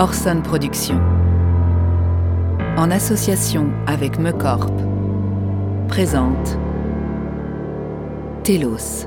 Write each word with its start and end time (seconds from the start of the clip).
Orson 0.00 0.40
Productions. 0.42 0.98
En 2.78 2.90
association 2.90 3.70
avec 3.86 4.18
Mecorp. 4.18 4.72
Présente 5.88 6.58
Telos. 8.42 9.06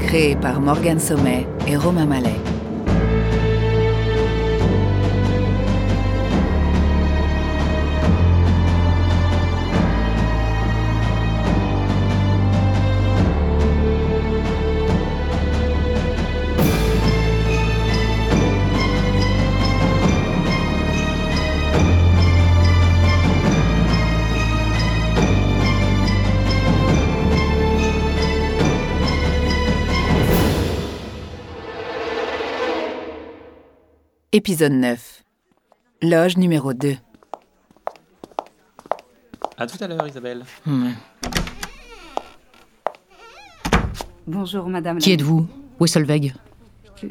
Créé 0.00 0.34
par 0.34 0.60
Morgan 0.60 0.98
Sommet 0.98 1.46
et 1.68 1.76
Romain 1.76 2.06
Mallet. 2.06 2.40
Épisode 34.32 34.72
9. 34.72 35.24
Loge 36.02 36.36
numéro 36.36 36.72
2. 36.72 36.94
À 39.56 39.66
tout 39.66 39.76
à 39.82 39.88
l'heure, 39.88 40.06
Isabelle. 40.06 40.44
Bonjour 44.26 44.68
madame. 44.68 44.98
Qui 44.98 45.12
êtes-vous? 45.12 45.46
Où 45.78 45.84
est 45.84 45.88
Solveig? 45.88 46.32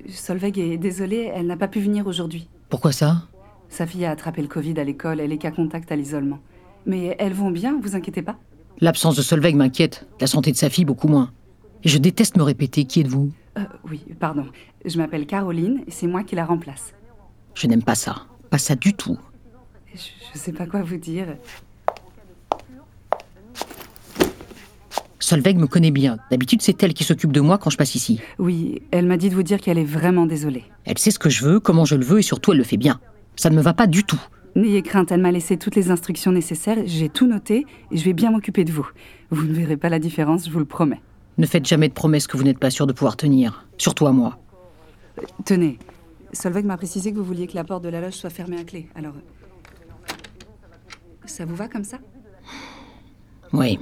Solveig 0.10 0.58
est 0.60 0.78
désolée, 0.78 1.30
elle 1.34 1.48
n'a 1.48 1.58
pas 1.58 1.68
pu 1.68 1.80
venir 1.80 2.08
aujourd'hui. 2.08 2.48
Pourquoi 2.70 2.92
ça? 2.92 3.24
Sa 3.70 3.86
fille 3.86 4.06
a 4.06 4.12
attrapé 4.12 4.42
le 4.42 4.48
Covid 4.48 4.80
à 4.80 4.84
l'école, 4.84 5.20
elle 5.20 5.32
est 5.32 5.38
cas 5.38 5.52
contact 5.52 5.92
à 5.92 5.96
l'isolement. 5.96 6.40
Mais 6.86 7.16
elles 7.20 7.34
vont 7.34 7.52
bien, 7.52 7.80
vous 7.82 7.96
inquiétez 7.96 8.22
pas 8.22 8.38
L'absence 8.80 9.16
de 9.18 9.22
Solveig 9.22 9.56
m'inquiète, 9.56 10.08
la 10.22 10.28
santé 10.28 10.52
de 10.52 10.58
sa 10.58 10.70
fille 10.70 10.86
beaucoup 10.86 11.08
moins. 11.10 11.32
Et 11.84 11.90
je 11.90 11.98
déteste 11.98 12.38
me 12.38 12.44
répéter, 12.44 12.86
qui 12.86 13.02
êtes-vous? 13.02 13.32
Euh, 13.58 13.64
Oui, 13.90 14.02
pardon. 14.20 14.46
Je 14.86 14.98
m'appelle 14.98 15.26
Caroline 15.26 15.82
et 15.86 15.92
c'est 15.92 16.08
moi 16.08 16.24
qui 16.24 16.36
la 16.36 16.46
remplace. 16.46 16.94
Je 17.54 17.68
n'aime 17.68 17.84
pas 17.84 17.96
ça. 17.96 18.26
Pas 18.50 18.58
ça 18.58 18.76
du 18.76 18.94
tout. 18.94 19.18
Je, 19.94 20.02
je 20.34 20.40
sais 20.40 20.54
pas 20.54 20.66
quoi 20.66 20.82
vous 20.82 20.98
dire. 20.98 21.28
Solveig 25.20 25.56
me 25.56 25.68
connaît 25.68 25.92
bien. 25.92 26.18
D'habitude, 26.32 26.62
c'est 26.62 26.82
elle 26.82 26.94
qui 26.94 27.04
s'occupe 27.04 27.32
de 27.32 27.42
moi 27.42 27.58
quand 27.58 27.70
je 27.70 27.78
passe 27.78 27.94
ici. 27.94 28.20
Oui, 28.40 28.82
elle 28.92 29.06
m'a 29.06 29.18
dit 29.18 29.30
de 29.30 29.36
vous 29.36 29.44
dire 29.44 29.60
qu'elle 29.60 29.78
est 29.78 29.84
vraiment 29.84 30.26
désolée. 30.26 30.64
Elle 30.86 30.98
sait 30.98 31.12
ce 31.12 31.20
que 31.20 31.30
je 31.30 31.46
veux, 31.46 31.60
comment 31.60 31.86
je 31.86 31.96
le 31.96 32.04
veux 32.04 32.20
et 32.20 32.24
surtout 32.24 32.52
elle 32.52 32.58
le 32.58 32.64
fait 32.64 32.78
bien. 32.78 33.00
Ça 33.36 33.50
ne 33.50 33.56
me 33.56 33.62
va 33.62 33.74
pas 33.74 33.86
du 33.86 34.04
tout. 34.04 34.20
N'ayez 34.56 34.82
crainte, 34.82 35.12
elle 35.12 35.22
m'a 35.22 35.32
laissé 35.32 35.58
toutes 35.58 35.76
les 35.76 35.92
instructions 35.92 36.32
nécessaires, 36.32 36.80
j'ai 36.86 37.10
tout 37.10 37.28
noté 37.28 37.68
et 37.92 37.98
je 37.98 38.04
vais 38.04 38.14
bien 38.14 38.32
m'occuper 38.32 38.66
de 38.66 38.72
vous. 38.72 38.90
Vous 39.30 39.46
ne 39.46 39.54
verrez 39.54 39.78
pas 39.78 39.90
la 39.90 40.00
différence, 40.00 40.46
je 40.46 40.52
vous 40.52 40.60
le 40.60 40.66
promets. 40.66 41.00
Ne 41.38 41.46
faites 41.46 41.68
jamais 41.68 41.88
de 41.88 41.94
promesses 41.94 42.26
que 42.26 42.36
vous 42.36 42.44
n'êtes 42.44 42.58
pas 42.58 42.72
sûr 42.72 42.88
de 42.88 42.94
pouvoir 42.94 43.16
tenir. 43.16 43.66
Surtout 43.78 44.08
à 44.08 44.12
moi. 44.12 44.40
Tenez, 45.46 45.78
Solveig 46.34 46.64
m'a 46.64 46.78
précisé 46.78 47.12
que 47.12 47.18
vous 47.18 47.24
vouliez 47.24 47.48
que 47.48 47.56
la 47.56 47.64
porte 47.64 47.84
de 47.84 47.90
la 47.90 48.02
loge 48.02 48.14
soit 48.14 48.30
fermée 48.30 48.60
à 48.60 48.64
clé. 48.64 48.88
Alors. 48.96 49.14
Ça 51.26 51.46
vous 51.46 51.56
va 51.56 51.68
comme 51.68 51.84
ça? 51.84 52.00
Oui. 53.54 53.80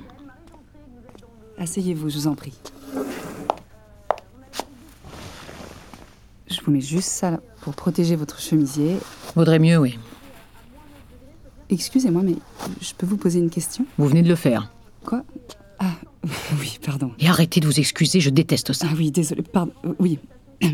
Asseyez-vous, 1.58 2.10
je 2.10 2.16
vous 2.16 2.28
en 2.28 2.36
prie. 2.36 2.54
Je 6.50 6.62
vous 6.62 6.72
mets 6.72 6.82
juste 6.82 7.10
ça 7.10 7.32
là 7.32 7.40
pour 7.62 7.74
protéger 7.76 8.16
votre 8.16 8.40
chemisier. 8.40 8.98
Vaudrait 9.36 9.60
mieux, 9.60 9.78
oui. 9.78 9.98
Excusez-moi, 11.70 12.22
mais 12.24 12.36
je 12.80 12.94
peux 12.94 13.06
vous 13.06 13.18
poser 13.18 13.40
une 13.40 13.50
question? 13.50 13.86
Vous 13.98 14.08
venez 14.08 14.22
de 14.22 14.30
le 14.30 14.36
faire. 14.36 14.72
Quoi? 15.04 15.24
Ah, 15.80 15.96
oui, 16.60 16.78
pardon. 16.84 17.12
Et 17.20 17.28
arrêtez 17.28 17.60
de 17.60 17.66
vous 17.66 17.80
excuser, 17.80 18.20
je 18.20 18.30
déteste 18.30 18.72
ça. 18.74 18.88
Ah 18.90 18.94
oui, 18.96 19.12
désolé, 19.12 19.42
pardon. 19.42 19.74
Oui. 20.00 20.20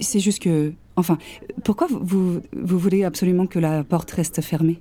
C'est 0.00 0.20
juste 0.20 0.40
que. 0.42 0.72
Enfin, 0.96 1.18
pourquoi 1.64 1.86
vous, 1.90 2.42
voulez 2.52 3.04
absolument 3.04 3.46
que 3.46 3.58
la 3.58 3.84
porte 3.84 4.10
reste 4.10 4.40
fermée? 4.40 4.80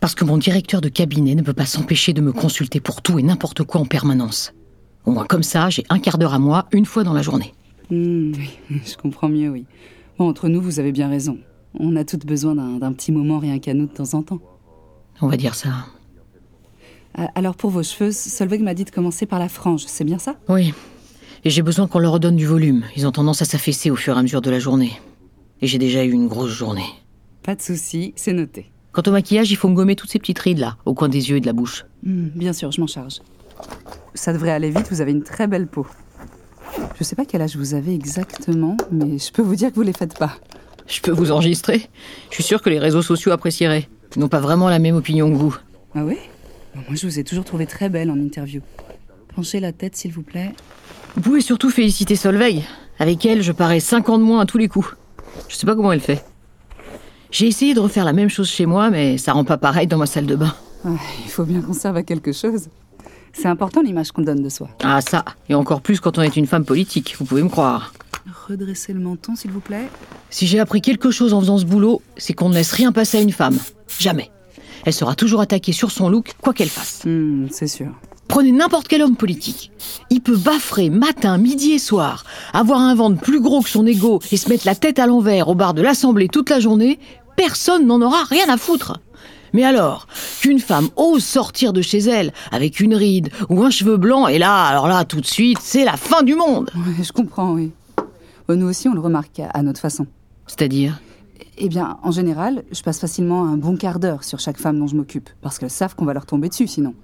Parce 0.00 0.14
que 0.14 0.24
mon 0.24 0.36
directeur 0.36 0.80
de 0.80 0.88
cabinet 0.88 1.34
ne 1.34 1.42
peut 1.42 1.52
pas 1.52 1.66
s'empêcher 1.66 2.12
de 2.12 2.20
me 2.20 2.32
consulter 2.32 2.80
pour 2.80 3.02
tout 3.02 3.18
et 3.18 3.22
n'importe 3.22 3.62
quoi 3.62 3.80
en 3.80 3.86
permanence. 3.86 4.52
Au 5.04 5.12
moins 5.12 5.24
comme 5.24 5.42
ça, 5.42 5.70
j'ai 5.70 5.84
un 5.88 5.98
quart 5.98 6.18
d'heure 6.18 6.34
à 6.34 6.38
moi, 6.38 6.66
une 6.72 6.84
fois 6.84 7.04
dans 7.04 7.12
la 7.12 7.22
journée. 7.22 7.54
Hmm, 7.90 8.32
oui, 8.36 8.50
je 8.84 8.96
comprends 8.96 9.28
mieux, 9.28 9.48
oui. 9.48 9.64
Bon, 10.18 10.28
entre 10.28 10.48
nous, 10.48 10.60
vous 10.60 10.80
avez 10.80 10.92
bien 10.92 11.08
raison. 11.08 11.38
On 11.78 11.94
a 11.96 12.04
toutes 12.04 12.26
besoin 12.26 12.54
d'un 12.54 12.92
petit 12.92 13.12
moment 13.12 13.38
rien 13.38 13.58
qu'à 13.58 13.74
nous 13.74 13.86
de 13.86 13.92
temps 13.92 14.14
en 14.14 14.22
temps. 14.22 14.40
On 15.20 15.28
va 15.28 15.36
dire 15.36 15.54
ça. 15.54 15.70
Alors 17.34 17.54
pour 17.54 17.70
vos 17.70 17.82
cheveux, 17.82 18.12
Solveig 18.12 18.62
m'a 18.62 18.74
dit 18.74 18.84
de 18.84 18.90
commencer 18.90 19.24
par 19.24 19.38
la 19.38 19.48
frange, 19.48 19.84
c'est 19.86 20.04
bien 20.04 20.18
ça? 20.18 20.36
Oui. 20.48 20.74
Et 21.44 21.50
j'ai 21.50 21.62
besoin 21.62 21.86
qu'on 21.86 21.98
leur 21.98 22.12
redonne 22.12 22.36
du 22.36 22.46
volume. 22.46 22.84
Ils 22.96 23.06
ont 23.06 23.12
tendance 23.12 23.42
à 23.42 23.44
s'affaisser 23.44 23.90
au 23.90 23.96
fur 23.96 24.16
et 24.16 24.18
à 24.18 24.22
mesure 24.22 24.40
de 24.40 24.50
la 24.50 24.58
journée. 24.58 24.92
Et 25.62 25.66
j'ai 25.66 25.78
déjà 25.78 26.04
eu 26.04 26.10
une 26.10 26.28
grosse 26.28 26.50
journée. 26.50 26.86
Pas 27.42 27.54
de 27.54 27.62
souci, 27.62 28.12
c'est 28.16 28.32
noté. 28.32 28.70
Quant 28.92 29.02
au 29.06 29.10
maquillage, 29.10 29.50
il 29.50 29.56
faut 29.56 29.68
me 29.68 29.74
gommer 29.74 29.94
toutes 29.94 30.10
ces 30.10 30.18
petites 30.18 30.38
rides 30.38 30.58
là, 30.58 30.76
au 30.84 30.94
coin 30.94 31.08
des 31.08 31.30
yeux 31.30 31.36
et 31.36 31.40
de 31.40 31.46
la 31.46 31.52
bouche. 31.52 31.84
Hmm, 32.02 32.28
bien 32.34 32.52
sûr, 32.52 32.72
je 32.72 32.80
m'en 32.80 32.86
charge. 32.86 33.20
Ça 34.14 34.32
devrait 34.32 34.50
aller 34.50 34.70
vite, 34.70 34.88
vous 34.90 35.00
avez 35.00 35.12
une 35.12 35.22
très 35.22 35.46
belle 35.46 35.66
peau. 35.66 35.86
Je 36.98 37.04
sais 37.04 37.14
pas 37.16 37.24
quel 37.24 37.42
âge 37.42 37.56
vous 37.56 37.74
avez 37.74 37.94
exactement, 37.94 38.76
mais 38.90 39.18
je 39.18 39.30
peux 39.32 39.42
vous 39.42 39.54
dire 39.54 39.70
que 39.70 39.74
vous 39.74 39.82
les 39.82 39.92
faites 39.92 40.18
pas. 40.18 40.36
Je 40.86 41.00
peux 41.00 41.10
vous 41.10 41.30
enregistrer 41.32 41.88
Je 42.30 42.34
suis 42.34 42.42
sûr 42.42 42.62
que 42.62 42.70
les 42.70 42.78
réseaux 42.78 43.02
sociaux 43.02 43.32
apprécieraient. 43.32 43.88
Ils 44.14 44.20
n'ont 44.20 44.28
pas 44.28 44.40
vraiment 44.40 44.68
la 44.68 44.78
même 44.78 44.96
opinion 44.96 45.30
que 45.30 45.36
vous. 45.36 45.56
Ah 45.94 46.04
oui? 46.04 46.16
Moi, 46.74 46.84
je 46.94 47.06
vous 47.06 47.18
ai 47.18 47.24
toujours 47.24 47.44
trouvé 47.44 47.66
très 47.66 47.88
belle 47.88 48.10
en 48.10 48.18
interview. 48.18 48.60
Penchez 49.36 49.60
la 49.60 49.72
tête, 49.72 49.94
s'il 49.94 50.12
vous 50.12 50.22
plaît. 50.22 50.54
Vous 51.14 51.20
pouvez 51.20 51.42
surtout 51.42 51.68
féliciter 51.68 52.16
Solveig. 52.16 52.62
Avec 52.98 53.26
elle, 53.26 53.42
je 53.42 53.52
parais 53.52 53.80
5 53.80 54.08
ans 54.08 54.16
de 54.16 54.22
moins 54.22 54.40
à 54.40 54.46
tous 54.46 54.56
les 54.56 54.66
coups. 54.66 54.96
Je 55.50 55.56
sais 55.56 55.66
pas 55.66 55.76
comment 55.76 55.92
elle 55.92 56.00
fait. 56.00 56.24
J'ai 57.30 57.46
essayé 57.46 57.74
de 57.74 57.80
refaire 57.80 58.06
la 58.06 58.14
même 58.14 58.30
chose 58.30 58.48
chez 58.48 58.64
moi, 58.64 58.88
mais 58.88 59.18
ça 59.18 59.34
rend 59.34 59.44
pas 59.44 59.58
pareil 59.58 59.86
dans 59.86 59.98
ma 59.98 60.06
salle 60.06 60.24
de 60.24 60.36
bain. 60.36 60.54
Ah, 60.86 60.92
il 61.22 61.30
faut 61.30 61.44
bien 61.44 61.60
qu'on 61.60 61.74
serve 61.74 61.98
à 61.98 62.02
quelque 62.02 62.32
chose. 62.32 62.68
C'est 63.34 63.48
important 63.48 63.82
l'image 63.82 64.10
qu'on 64.10 64.22
donne 64.22 64.42
de 64.42 64.48
soi. 64.48 64.70
Ah 64.82 65.02
ça, 65.02 65.22
et 65.50 65.54
encore 65.54 65.82
plus 65.82 66.00
quand 66.00 66.16
on 66.16 66.22
est 66.22 66.36
une 66.36 66.46
femme 66.46 66.64
politique, 66.64 67.14
vous 67.18 67.26
pouvez 67.26 67.42
me 67.42 67.50
croire. 67.50 67.92
Redressez 68.48 68.94
le 68.94 69.00
menton, 69.00 69.36
s'il 69.36 69.50
vous 69.50 69.60
plaît. 69.60 69.88
Si 70.30 70.46
j'ai 70.46 70.60
appris 70.60 70.80
quelque 70.80 71.10
chose 71.10 71.34
en 71.34 71.40
faisant 71.40 71.58
ce 71.58 71.66
boulot, 71.66 72.00
c'est 72.16 72.32
qu'on 72.32 72.48
ne 72.48 72.54
laisse 72.54 72.72
rien 72.72 72.90
passer 72.90 73.18
à 73.18 73.20
une 73.20 73.32
femme. 73.32 73.58
Jamais. 73.98 74.30
Elle 74.86 74.94
sera 74.94 75.14
toujours 75.14 75.42
attaquée 75.42 75.72
sur 75.72 75.90
son 75.90 76.08
look, 76.08 76.32
quoi 76.40 76.54
qu'elle 76.54 76.70
fasse. 76.70 77.02
Hmm, 77.04 77.48
c'est 77.50 77.68
sûr. 77.68 77.92
Prenez 78.28 78.52
n'importe 78.52 78.88
quel 78.88 79.02
homme 79.02 79.16
politique. 79.16 79.70
Il 80.10 80.20
peut 80.20 80.36
baffrer 80.36 80.90
matin, 80.90 81.38
midi 81.38 81.72
et 81.72 81.78
soir, 81.78 82.24
avoir 82.52 82.80
un 82.80 82.94
ventre 82.94 83.20
plus 83.20 83.40
gros 83.40 83.62
que 83.62 83.68
son 83.70 83.86
ego 83.86 84.20
et 84.32 84.36
se 84.36 84.48
mettre 84.48 84.66
la 84.66 84.74
tête 84.74 84.98
à 84.98 85.06
l'envers 85.06 85.48
au 85.48 85.54
bar 85.54 85.74
de 85.74 85.82
l'Assemblée 85.82 86.28
toute 86.28 86.50
la 86.50 86.60
journée. 86.60 86.98
Personne 87.36 87.86
n'en 87.86 88.02
aura 88.02 88.24
rien 88.24 88.48
à 88.48 88.56
foutre. 88.56 88.98
Mais 89.52 89.64
alors, 89.64 90.06
qu'une 90.40 90.58
femme 90.58 90.88
ose 90.96 91.24
sortir 91.24 91.72
de 91.72 91.80
chez 91.80 91.98
elle 91.98 92.32
avec 92.50 92.80
une 92.80 92.94
ride 92.94 93.30
ou 93.48 93.62
un 93.62 93.70
cheveu 93.70 93.96
blanc, 93.96 94.26
et 94.26 94.38
là, 94.38 94.64
alors 94.64 94.86
là, 94.88 95.04
tout 95.04 95.20
de 95.20 95.26
suite, 95.26 95.58
c'est 95.62 95.84
la 95.84 95.96
fin 95.96 96.22
du 96.22 96.34
monde. 96.34 96.70
Ouais, 96.74 97.02
je 97.04 97.12
comprends, 97.12 97.52
oui. 97.52 97.70
Bon, 98.48 98.58
nous 98.58 98.66
aussi, 98.68 98.88
on 98.88 98.92
le 98.94 99.00
remarque 99.00 99.38
à- 99.40 99.48
à 99.50 99.62
notre 99.62 99.80
façon. 99.80 100.06
C'est-à-dire? 100.46 101.00
Eh 101.58 101.68
bien, 101.68 101.96
en 102.02 102.10
général, 102.10 102.64
je 102.70 102.82
passe 102.82 102.98
facilement 102.98 103.44
un 103.46 103.56
bon 103.56 103.76
quart 103.76 103.98
d'heure 103.98 104.24
sur 104.24 104.40
chaque 104.40 104.58
femme 104.58 104.78
dont 104.78 104.86
je 104.88 104.96
m'occupe, 104.96 105.30
parce 105.40 105.58
qu'elles 105.58 105.70
savent 105.70 105.94
qu'on 105.94 106.04
va 106.04 106.12
leur 106.12 106.26
tomber 106.26 106.48
dessus 106.50 106.66
sinon. 106.66 106.94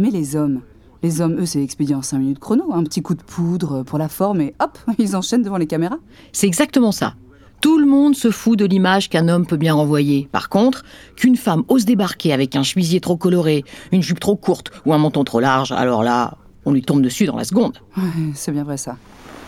Mais 0.00 0.08
les 0.08 0.34
hommes, 0.34 0.62
les 1.02 1.20
hommes, 1.20 1.40
eux, 1.40 1.44
c'est 1.44 1.62
expédié 1.62 1.94
en 1.94 2.00
5 2.00 2.20
minutes 2.20 2.38
chrono, 2.38 2.72
un 2.72 2.82
petit 2.84 3.02
coup 3.02 3.14
de 3.14 3.22
poudre 3.22 3.82
pour 3.82 3.98
la 3.98 4.08
forme 4.08 4.40
et 4.40 4.54
hop, 4.58 4.78
ils 4.98 5.14
enchaînent 5.14 5.42
devant 5.42 5.58
les 5.58 5.66
caméras. 5.66 5.98
C'est 6.32 6.46
exactement 6.46 6.90
ça. 6.90 7.16
Tout 7.60 7.78
le 7.78 7.84
monde 7.84 8.16
se 8.16 8.30
fout 8.30 8.58
de 8.58 8.64
l'image 8.64 9.10
qu'un 9.10 9.28
homme 9.28 9.46
peut 9.46 9.58
bien 9.58 9.74
renvoyer. 9.74 10.26
Par 10.32 10.48
contre, 10.48 10.84
qu'une 11.16 11.36
femme 11.36 11.64
ose 11.68 11.84
débarquer 11.84 12.32
avec 12.32 12.56
un 12.56 12.62
chemisier 12.62 12.98
trop 13.00 13.18
coloré, 13.18 13.62
une 13.92 14.02
jupe 14.02 14.20
trop 14.20 14.36
courte 14.36 14.70
ou 14.86 14.94
un 14.94 14.98
menton 14.98 15.22
trop 15.22 15.40
large, 15.40 15.70
alors 15.70 16.02
là, 16.02 16.38
on 16.64 16.72
lui 16.72 16.80
tombe 16.80 17.02
dessus 17.02 17.26
dans 17.26 17.36
la 17.36 17.44
seconde. 17.44 17.76
Ouais, 17.98 18.32
c'est 18.32 18.52
bien 18.52 18.64
vrai 18.64 18.78
ça. 18.78 18.96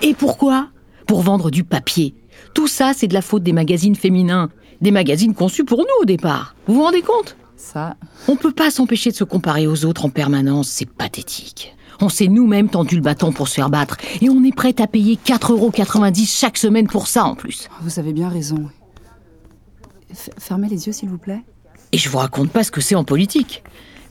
Et 0.02 0.12
pourquoi? 0.12 0.68
Pour 1.06 1.22
vendre 1.22 1.50
du 1.50 1.64
papier. 1.64 2.14
Tout 2.52 2.66
ça, 2.66 2.92
c'est 2.94 3.08
de 3.08 3.14
la 3.14 3.22
faute 3.22 3.42
des 3.42 3.54
magazines 3.54 3.96
féminins. 3.96 4.50
Des 4.82 4.90
magazines 4.90 5.32
conçus 5.32 5.64
pour 5.64 5.78
nous 5.78 6.02
au 6.02 6.04
départ. 6.04 6.54
Vous 6.66 6.74
vous 6.74 6.82
rendez 6.82 7.00
compte? 7.00 7.38
Ça, 7.62 7.96
On 8.28 8.36
peut 8.36 8.52
pas 8.52 8.70
s'empêcher 8.70 9.10
de 9.10 9.16
se 9.16 9.24
comparer 9.24 9.66
aux 9.66 9.84
autres 9.84 10.04
en 10.04 10.10
permanence, 10.10 10.68
c'est 10.68 10.88
pathétique. 10.90 11.74
On 12.00 12.08
s'est 12.08 12.26
nous-mêmes 12.26 12.68
tendu 12.68 12.96
le 12.96 13.02
bâton 13.02 13.32
pour 13.32 13.46
se 13.46 13.54
faire 13.54 13.70
battre. 13.70 13.96
Et 14.20 14.28
on 14.28 14.42
est 14.42 14.54
prêt 14.54 14.74
à 14.80 14.86
payer 14.88 15.16
4,90€ 15.24 16.26
chaque 16.28 16.58
semaine 16.58 16.88
pour 16.88 17.06
ça 17.06 17.24
en 17.24 17.34
plus. 17.36 17.68
vous 17.82 17.98
avez 18.00 18.12
bien 18.12 18.28
raison. 18.28 18.68
F- 20.12 20.30
fermez 20.38 20.68
les 20.68 20.86
yeux, 20.86 20.92
s'il 20.92 21.08
vous 21.08 21.18
plaît. 21.18 21.42
Et 21.92 21.98
je 21.98 22.08
vous 22.08 22.18
raconte 22.18 22.50
pas 22.50 22.64
ce 22.64 22.70
que 22.70 22.80
c'est 22.80 22.94
en 22.96 23.04
politique. 23.04 23.62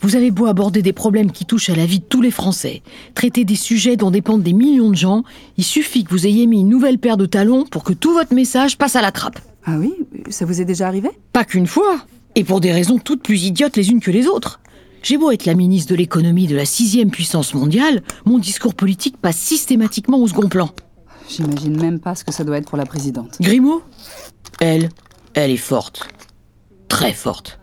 Vous 0.01 0.15
avez 0.15 0.31
beau 0.31 0.45
aborder 0.47 0.81
des 0.81 0.94
problèmes 0.94 1.31
qui 1.31 1.45
touchent 1.45 1.69
à 1.69 1.75
la 1.75 1.86
vie 1.86 2.00
de 2.00 2.06
tous 2.06 2.21
les 2.21 2.31
Français, 2.31 2.81
traiter 3.13 3.44
des 3.45 3.56
sujets 3.56 3.97
dont 3.97 4.09
dépendent 4.09 4.42
des 4.42 4.54
millions 4.54 4.89
de 4.89 4.95
gens, 4.95 5.24
il 5.57 5.63
suffit 5.63 6.04
que 6.04 6.09
vous 6.12 6.25
ayez 6.25 6.47
mis 6.47 6.62
une 6.62 6.69
nouvelle 6.69 6.97
paire 6.97 7.18
de 7.18 7.25
talons 7.27 7.65
pour 7.65 7.83
que 7.83 7.94
tout 7.94 8.13
votre 8.13 8.33
message 8.33 8.77
passe 8.80 8.95
à 8.95 9.01
la 9.01 9.12
trappe. 9.12 9.39
Ah 9.65 9.75
oui 9.77 9.94
Ça 10.30 10.45
vous 10.45 10.59
est 10.59 10.65
déjà 10.65 10.88
arrivé? 10.88 11.09
Pas 11.33 11.44
qu'une 11.45 11.68
fois, 11.68 11.97
et 12.36 12.44
pour 12.44 12.62
des 12.62 12.72
raisons 12.72 13.00
toutes 13.00 13.24
plus 13.24 13.44
idiotes 13.44 13.78
les 13.78 13.89
unes 13.89 14.00
que 14.00 14.12
les 14.12 14.28
autres. 14.28 14.60
J'ai 15.04 15.18
beau 15.18 15.31
être 15.31 15.45
la 15.45 15.56
ministre 15.56 15.92
de 15.92 15.98
l'économie 15.98 16.48
de 16.48 16.56
la 16.56 16.66
sixième 16.66 17.10
puissance 17.10 17.54
mondiale, 17.54 18.04
mon 18.25 18.38
discours 18.38 18.75
politique 18.75 19.18
passe 19.18 19.38
systématiquement 19.38 20.19
au 20.19 20.28
second 20.28 20.48
plan. 20.48 20.69
J'imagine 21.28 21.80
même 21.80 22.00
pas 22.00 22.13
ce 22.13 22.24
que 22.24 22.31
ça 22.31 22.44
doit 22.44 22.57
être 22.57 22.69
pour 22.69 22.78
la 22.78 22.86
présidente. 22.86 23.38
Grimaud? 23.42 23.81
Elle, 24.60 24.89
elle 25.33 25.50
est 25.50 25.57
forte. 25.57 26.07
Très 26.88 27.13
forte. 27.13 27.60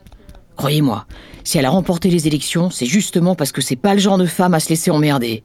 Croyez-moi, 0.56 1.06
si 1.44 1.58
elle 1.58 1.66
a 1.66 1.70
remporté 1.70 2.10
les 2.10 2.26
élections, 2.26 2.70
c'est 2.70 2.86
justement 2.86 3.34
parce 3.34 3.52
que 3.52 3.60
c'est 3.60 3.76
pas 3.76 3.94
le 3.94 4.00
genre 4.00 4.18
de 4.18 4.26
femme 4.26 4.54
à 4.54 4.60
se 4.60 4.70
laisser 4.70 4.90
emmerder. 4.90 5.44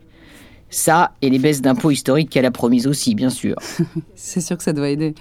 Ça, 0.70 1.12
et 1.22 1.30
les 1.30 1.38
baisses 1.38 1.62
d'impôts 1.62 1.92
historiques 1.92 2.32
qu'elle 2.32 2.46
a 2.46 2.52
promises 2.52 2.88
aussi, 2.88 3.14
bien 3.14 3.30
sûr. 3.30 3.56
C'est 4.16 4.42
sûr 4.42 4.58
que 4.58 4.64
ça 4.64 4.74
doit 4.74 4.90
aider. 4.90 5.14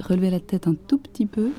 Relevez 0.00 0.30
la 0.30 0.40
tête 0.40 0.66
un 0.66 0.74
tout 0.74 0.96
petit 0.96 1.26
peu. 1.26 1.50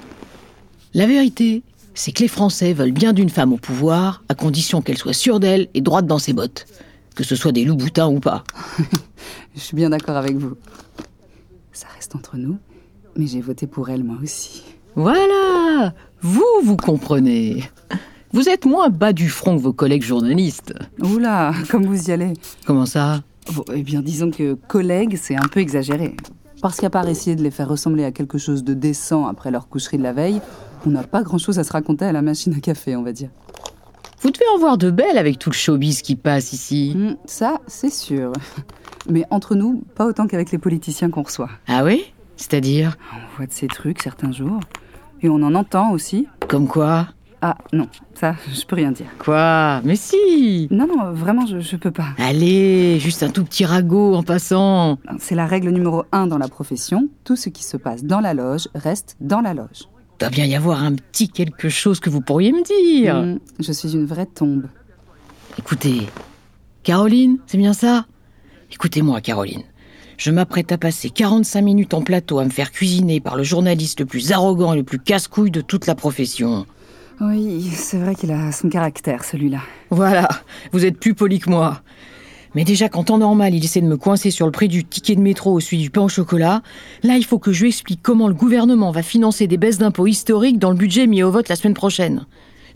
La 0.95 1.05
vérité, 1.05 1.61
c'est 1.95 2.11
que 2.11 2.21
les 2.21 2.27
Français 2.27 2.73
veulent 2.73 2.91
bien 2.91 3.13
d'une 3.13 3.29
femme 3.29 3.53
au 3.53 3.57
pouvoir, 3.57 4.23
à 4.29 4.35
condition 4.35 4.81
qu'elle 4.81 4.97
soit 4.97 5.13
sûre 5.13 5.39
d'elle 5.39 5.69
et 5.73 5.81
droite 5.81 6.05
dans 6.05 6.19
ses 6.19 6.33
bottes. 6.33 6.67
Que 7.15 7.23
ce 7.23 7.35
soit 7.35 7.53
des 7.53 7.63
loups 7.63 7.77
boutins 7.77 8.09
ou 8.09 8.19
pas. 8.19 8.43
Je 9.55 9.61
suis 9.61 9.75
bien 9.75 9.89
d'accord 9.89 10.17
avec 10.17 10.35
vous. 10.35 10.55
Ça 11.71 11.87
reste 11.95 12.15
entre 12.15 12.37
nous, 12.37 12.57
mais 13.17 13.27
j'ai 13.27 13.41
voté 13.41 13.67
pour 13.67 13.89
elle 13.89 14.03
moi 14.03 14.17
aussi. 14.21 14.63
Voilà 14.95 15.93
Vous, 16.21 16.43
vous 16.63 16.77
comprenez. 16.77 17.63
Vous 18.31 18.49
êtes 18.49 18.65
moins 18.65 18.89
bas 18.89 19.13
du 19.13 19.29
front 19.29 19.57
que 19.57 19.61
vos 19.61 19.73
collègues 19.73 20.03
journalistes. 20.03 20.73
Oula, 20.99 21.53
comme 21.69 21.85
vous 21.85 22.09
y 22.09 22.11
allez. 22.11 22.33
Comment 22.65 22.85
ça? 22.85 23.23
Bon, 23.53 23.63
eh 23.73 23.83
bien, 23.83 24.01
disons 24.01 24.31
que 24.31 24.55
collègue, 24.55 25.17
c'est 25.21 25.35
un 25.35 25.47
peu 25.49 25.61
exagéré. 25.61 26.15
Parce 26.61 26.79
qu'à 26.79 26.89
part 26.89 27.07
essayer 27.07 27.35
de 27.35 27.43
les 27.43 27.51
faire 27.51 27.69
ressembler 27.69 28.03
à 28.03 28.11
quelque 28.11 28.37
chose 28.37 28.63
de 28.63 28.73
décent 28.73 29.27
après 29.27 29.51
leur 29.51 29.69
coucherie 29.69 29.97
de 29.97 30.03
la 30.03 30.13
veille, 30.13 30.41
on 30.85 30.89
n'a 30.91 31.03
pas 31.03 31.23
grand-chose 31.23 31.59
à 31.59 31.63
se 31.63 31.71
raconter 31.71 32.05
à 32.05 32.11
la 32.11 32.21
machine 32.21 32.53
à 32.53 32.59
café, 32.59 32.95
on 32.95 33.03
va 33.03 33.11
dire. 33.11 33.29
Vous 34.21 34.31
devez 34.31 34.45
en 34.55 34.59
voir 34.59 34.77
de 34.77 34.89
belles 34.91 35.17
avec 35.17 35.37
tout 35.39 35.49
le 35.49 35.55
showbiz 35.55 36.01
qui 36.01 36.15
passe 36.15 36.53
ici. 36.53 36.93
Hmm, 36.95 37.15
ça, 37.25 37.59
c'est 37.67 37.91
sûr. 37.91 38.31
Mais 39.09 39.23
entre 39.29 39.55
nous, 39.55 39.83
pas 39.95 40.05
autant 40.05 40.25
qu'avec 40.27 40.51
les 40.51 40.57
politiciens 40.57 41.09
qu'on 41.09 41.23
reçoit. 41.23 41.49
Ah 41.67 41.83
oui? 41.83 42.11
C'est-à-dire? 42.37 42.97
On 43.13 43.37
voit 43.37 43.45
de 43.45 43.51
ces 43.51 43.67
trucs 43.67 44.01
certains 44.01 44.31
jours. 44.31 44.59
Et 45.21 45.29
on 45.29 45.35
en 45.35 45.53
entend 45.55 45.91
aussi. 45.91 46.27
Comme 46.47 46.67
quoi? 46.67 47.07
Ah 47.41 47.57
non, 47.73 47.87
ça, 48.15 48.35
je 48.51 48.65
peux 48.65 48.75
rien 48.75 48.91
dire. 48.91 49.05
Quoi? 49.19 49.81
Mais 49.83 49.95
si 49.95 50.67
Non, 50.71 50.87
non, 50.87 51.11
vraiment, 51.11 51.45
je, 51.45 51.59
je 51.59 51.75
peux 51.75 51.91
pas. 51.91 52.07
Allez, 52.17 52.99
juste 52.99 53.21
un 53.21 53.29
tout 53.29 53.43
petit 53.43 53.65
ragot 53.65 54.15
en 54.15 54.23
passant. 54.23 54.97
C'est 55.19 55.35
la 55.35 55.45
règle 55.45 55.69
numéro 55.69 56.05
un 56.11 56.25
dans 56.25 56.39
la 56.39 56.47
profession. 56.47 57.07
Tout 57.23 57.35
ce 57.35 57.49
qui 57.49 57.63
se 57.63 57.77
passe 57.77 58.03
dans 58.03 58.19
la 58.21 58.33
loge 58.33 58.67
reste 58.73 59.17
dans 59.21 59.41
la 59.41 59.53
loge. 59.53 59.87
Doit 60.19 60.29
bien 60.29 60.45
y 60.45 60.55
avoir 60.55 60.83
un 60.83 60.93
petit 60.93 61.29
quelque 61.29 61.69
chose 61.69 61.99
que 61.99 62.09
vous 62.09 62.21
pourriez 62.21 62.51
me 62.51 62.63
dire. 62.63 63.15
Hmm, 63.15 63.39
je 63.59 63.71
suis 63.71 63.93
une 63.93 64.05
vraie 64.05 64.25
tombe. 64.25 64.67
Écoutez, 65.57 66.07
Caroline, 66.83 67.39
c'est 67.47 67.57
bien 67.57 67.73
ça? 67.73 68.05
Écoutez-moi, 68.71 69.21
Caroline. 69.21 69.63
Je 70.17 70.31
m'apprête 70.31 70.71
à 70.71 70.77
passer 70.77 71.09
45 71.09 71.61
minutes 71.61 71.93
en 71.93 72.01
plateau 72.01 72.39
à 72.39 72.45
me 72.45 72.49
faire 72.49 72.71
cuisiner 72.71 73.19
par 73.19 73.35
le 73.35 73.43
journaliste 73.43 73.99
le 73.99 74.05
plus 74.05 74.31
arrogant 74.31 74.73
et 74.73 74.77
le 74.77 74.83
plus 74.83 74.99
casse-couille 74.99 75.51
de 75.51 75.61
toute 75.61 75.87
la 75.87 75.95
profession. 75.95 76.65
Oui, 77.21 77.69
c'est 77.71 77.97
vrai 77.97 78.15
qu'il 78.15 78.31
a 78.31 78.51
son 78.51 78.69
caractère, 78.69 79.23
celui-là. 79.23 79.59
Voilà, 79.89 80.27
vous 80.71 80.85
êtes 80.85 80.99
plus 80.99 81.13
poli 81.13 81.39
que 81.39 81.49
moi. 81.49 81.81
Mais 82.55 82.63
déjà, 82.63 82.87
qu'en 82.87 83.03
temps 83.03 83.17
normal, 83.17 83.53
il 83.53 83.63
essaie 83.63 83.81
de 83.81 83.87
me 83.87 83.97
coincer 83.97 84.31
sur 84.31 84.45
le 84.45 84.51
prix 84.51 84.69
du 84.69 84.85
ticket 84.85 85.15
de 85.15 85.21
métro 85.21 85.53
au 85.53 85.59
celui 85.59 85.77
du 85.77 85.89
pain 85.89 86.01
au 86.01 86.09
chocolat, 86.09 86.61
là, 87.03 87.17
il 87.17 87.25
faut 87.25 87.37
que 87.37 87.51
je 87.51 87.63
lui 87.63 87.69
explique 87.69 87.99
comment 88.01 88.29
le 88.29 88.33
gouvernement 88.33 88.91
va 88.91 89.03
financer 89.03 89.45
des 89.45 89.57
baisses 89.57 89.77
d'impôts 89.77 90.07
historiques 90.07 90.57
dans 90.57 90.69
le 90.69 90.77
budget 90.77 91.05
mis 91.05 91.21
au 91.21 91.31
vote 91.31 91.49
la 91.49 91.57
semaine 91.57 91.73
prochaine. 91.73 92.25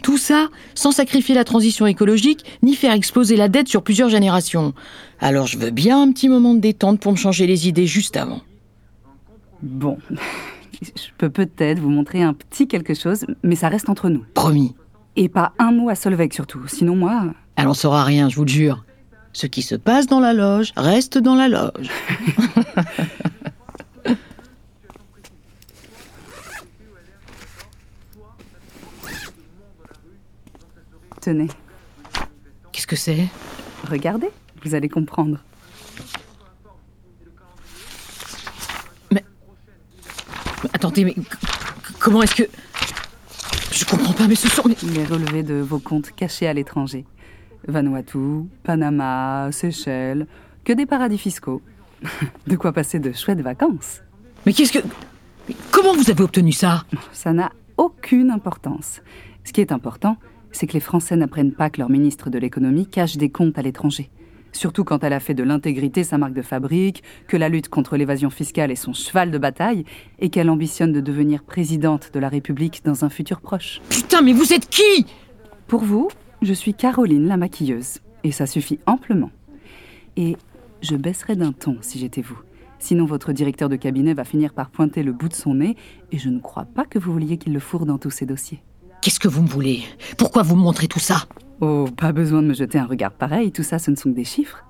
Tout 0.01 0.17
ça 0.17 0.47
sans 0.75 0.91
sacrifier 0.91 1.35
la 1.35 1.43
transition 1.43 1.85
écologique 1.85 2.45
ni 2.61 2.73
faire 2.75 2.93
exploser 2.93 3.35
la 3.35 3.49
dette 3.49 3.67
sur 3.67 3.83
plusieurs 3.83 4.09
générations. 4.09 4.73
Alors 5.19 5.47
je 5.47 5.57
veux 5.57 5.71
bien 5.71 6.01
un 6.01 6.11
petit 6.11 6.29
moment 6.29 6.53
de 6.53 6.59
détente 6.59 6.99
pour 6.99 7.11
me 7.11 7.17
changer 7.17 7.47
les 7.47 7.67
idées 7.67 7.85
juste 7.85 8.15
avant. 8.15 8.39
Bon, 9.61 9.97
je 10.81 11.09
peux 11.17 11.29
peut-être 11.29 11.79
vous 11.79 11.89
montrer 11.89 12.23
un 12.23 12.33
petit 12.33 12.67
quelque 12.67 12.93
chose, 12.93 13.25
mais 13.43 13.55
ça 13.55 13.67
reste 13.67 13.89
entre 13.89 14.09
nous. 14.09 14.23
Promis. 14.33 14.73
Et 15.15 15.27
pas 15.27 15.51
un 15.59 15.71
mot 15.71 15.89
à 15.89 15.95
Solveig 15.95 16.33
surtout, 16.33 16.61
sinon 16.67 16.95
moi... 16.95 17.25
Elle 17.57 17.67
en 17.67 17.73
saura 17.73 18.05
rien, 18.05 18.29
je 18.29 18.37
vous 18.37 18.45
le 18.45 18.49
jure. 18.49 18.85
Ce 19.33 19.47
qui 19.47 19.61
se 19.61 19.75
passe 19.75 20.07
dans 20.07 20.19
la 20.19 20.33
loge 20.33 20.71
reste 20.75 21.17
dans 21.17 21.35
la 21.35 21.47
loge. 21.47 21.89
Tenez, 31.21 31.47
Qu'est-ce 32.71 32.87
que 32.87 32.95
c'est? 32.95 33.27
Regardez, 33.89 34.29
vous 34.63 34.73
allez 34.73 34.87
comprendre. 34.89 35.39
Mais 39.11 39.23
Attendez, 40.73 41.03
mais 41.03 41.13
c- 41.13 41.21
c- 41.21 41.93
comment 41.99 42.21
est-ce 42.21 42.35
que... 42.35 42.43
Je 43.71 43.85
comprends 43.85 44.13
pas, 44.13 44.27
mais 44.27 44.35
ce 44.35 44.47
sont... 44.47 44.63
mais- 44.65 44.77
Les 44.93 45.05
relevés 45.05 45.43
de 45.43 45.55
vos 45.55 45.79
comptes 45.79 46.11
cachés 46.15 46.47
à 46.47 46.53
l'étranger. 46.53 47.05
Vanuatu, 47.67 48.47
Panama, 48.63 49.50
Seychelles, 49.51 50.27
que 50.63 50.73
des 50.73 50.85
paradis 50.85 51.17
fiscaux. 51.17 51.61
De 52.47 52.56
quoi 52.56 52.71
passer 52.71 53.00
de 53.00 53.11
chouettes 53.11 53.41
vacances. 53.41 54.01
Mais 54.45 54.53
qu'est-ce 54.53 54.71
que... 54.71 54.79
Comment 55.71 55.94
vous 55.94 56.09
avez 56.09 56.23
obtenu 56.23 56.51
ça? 56.51 56.85
Ça 57.11 57.33
n'a 57.33 57.51
aucune 57.77 58.29
importance. 58.29 59.01
Ce 59.44 59.51
qui 59.51 59.61
est 59.61 59.71
important, 59.71 60.17
c'est 60.51 60.67
que 60.67 60.73
les 60.73 60.79
Français 60.79 61.15
n'apprennent 61.15 61.53
pas 61.53 61.69
que 61.69 61.79
leur 61.79 61.89
ministre 61.89 62.29
de 62.29 62.38
l'économie 62.38 62.88
cache 62.88 63.17
des 63.17 63.29
comptes 63.29 63.57
à 63.57 63.61
l'étranger. 63.61 64.09
Surtout 64.51 64.83
quand 64.83 65.03
elle 65.03 65.13
a 65.13 65.19
fait 65.19 65.33
de 65.33 65.44
l'intégrité 65.44 66.03
sa 66.03 66.17
marque 66.17 66.33
de 66.33 66.41
fabrique, 66.41 67.03
que 67.27 67.38
la 67.38 67.50
lutte 67.50 67.69
contre 67.69 67.97
l'évasion 67.97 68.29
fiscale 68.29 68.71
est 68.71 68.75
son 68.75 68.94
cheval 68.94 69.31
de 69.31 69.38
bataille, 69.38 69.85
et 70.19 70.29
qu'elle 70.29 70.50
ambitionne 70.50 70.91
de 70.91 71.01
devenir 71.01 71.44
présidente 71.44 72.11
de 72.13 72.19
la 72.19 72.29
République 72.29 72.81
dans 72.83 73.06
un 73.06 73.09
futur 73.09 73.41
proche. 73.41 73.81
Putain, 73.89 74.21
mais 74.21 74.33
vous 74.33 74.54
êtes 74.54 74.69
qui? 74.69 75.06
Pour 75.68 75.83
vous, 75.83 76.09
je 76.41 76.53
suis 76.53 76.73
Caroline 76.73 77.27
la 77.27 77.37
maquilleuse, 77.37 77.99
et 78.23 78.31
ça 78.31 78.45
suffit 78.45 78.79
amplement. 78.85 79.31
Et 80.17 80.37
je 80.81 80.95
baisserais 80.95 81.35
d'un 81.35 81.51
ton 81.51 81.77
si 81.81 81.99
j'étais 81.99 82.21
vous. 82.21 82.39
Sinon, 82.79 83.05
votre 83.05 83.33
directeur 83.33 83.67
de 83.67 83.75
cabinet 83.75 84.13
va 84.13 84.23
finir 84.23 84.53
par 84.53 84.69
pointer 84.69 85.03
le 85.03 85.11
bout 85.11 85.27
de 85.27 85.33
son 85.33 85.55
nez, 85.55 85.75
et 86.11 86.17
je 86.17 86.29
ne 86.29 86.39
crois 86.39 86.65
pas 86.65 86.85
que 86.85 86.97
vous 86.97 87.11
vouliez 87.11 87.37
qu'il 87.37 87.53
le 87.53 87.59
fourre 87.59 87.85
dans 87.85 87.97
tous 87.97 88.11
ses 88.11 88.25
dossiers. 88.25 88.61
Qu'est-ce 89.01 89.19
que 89.19 89.27
vous 89.27 89.41
me 89.41 89.47
voulez? 89.47 89.83
Pourquoi 90.17 90.43
vous 90.43 90.55
me 90.55 90.61
montrez 90.61 90.87
tout 90.87 90.99
ça? 90.99 91.25
Oh, 91.61 91.87
pas 91.97 92.13
besoin 92.13 92.41
de 92.41 92.47
me 92.47 92.53
jeter 92.53 92.79
un 92.79 92.85
regard 92.85 93.11
pareil, 93.11 93.51
tout 93.51 93.63
ça, 93.63 93.79
ce 93.79 93.91
ne 93.91 93.97
sont 93.97 94.09
que 94.09 94.15
des 94.15 94.23
chiffres. 94.23 94.63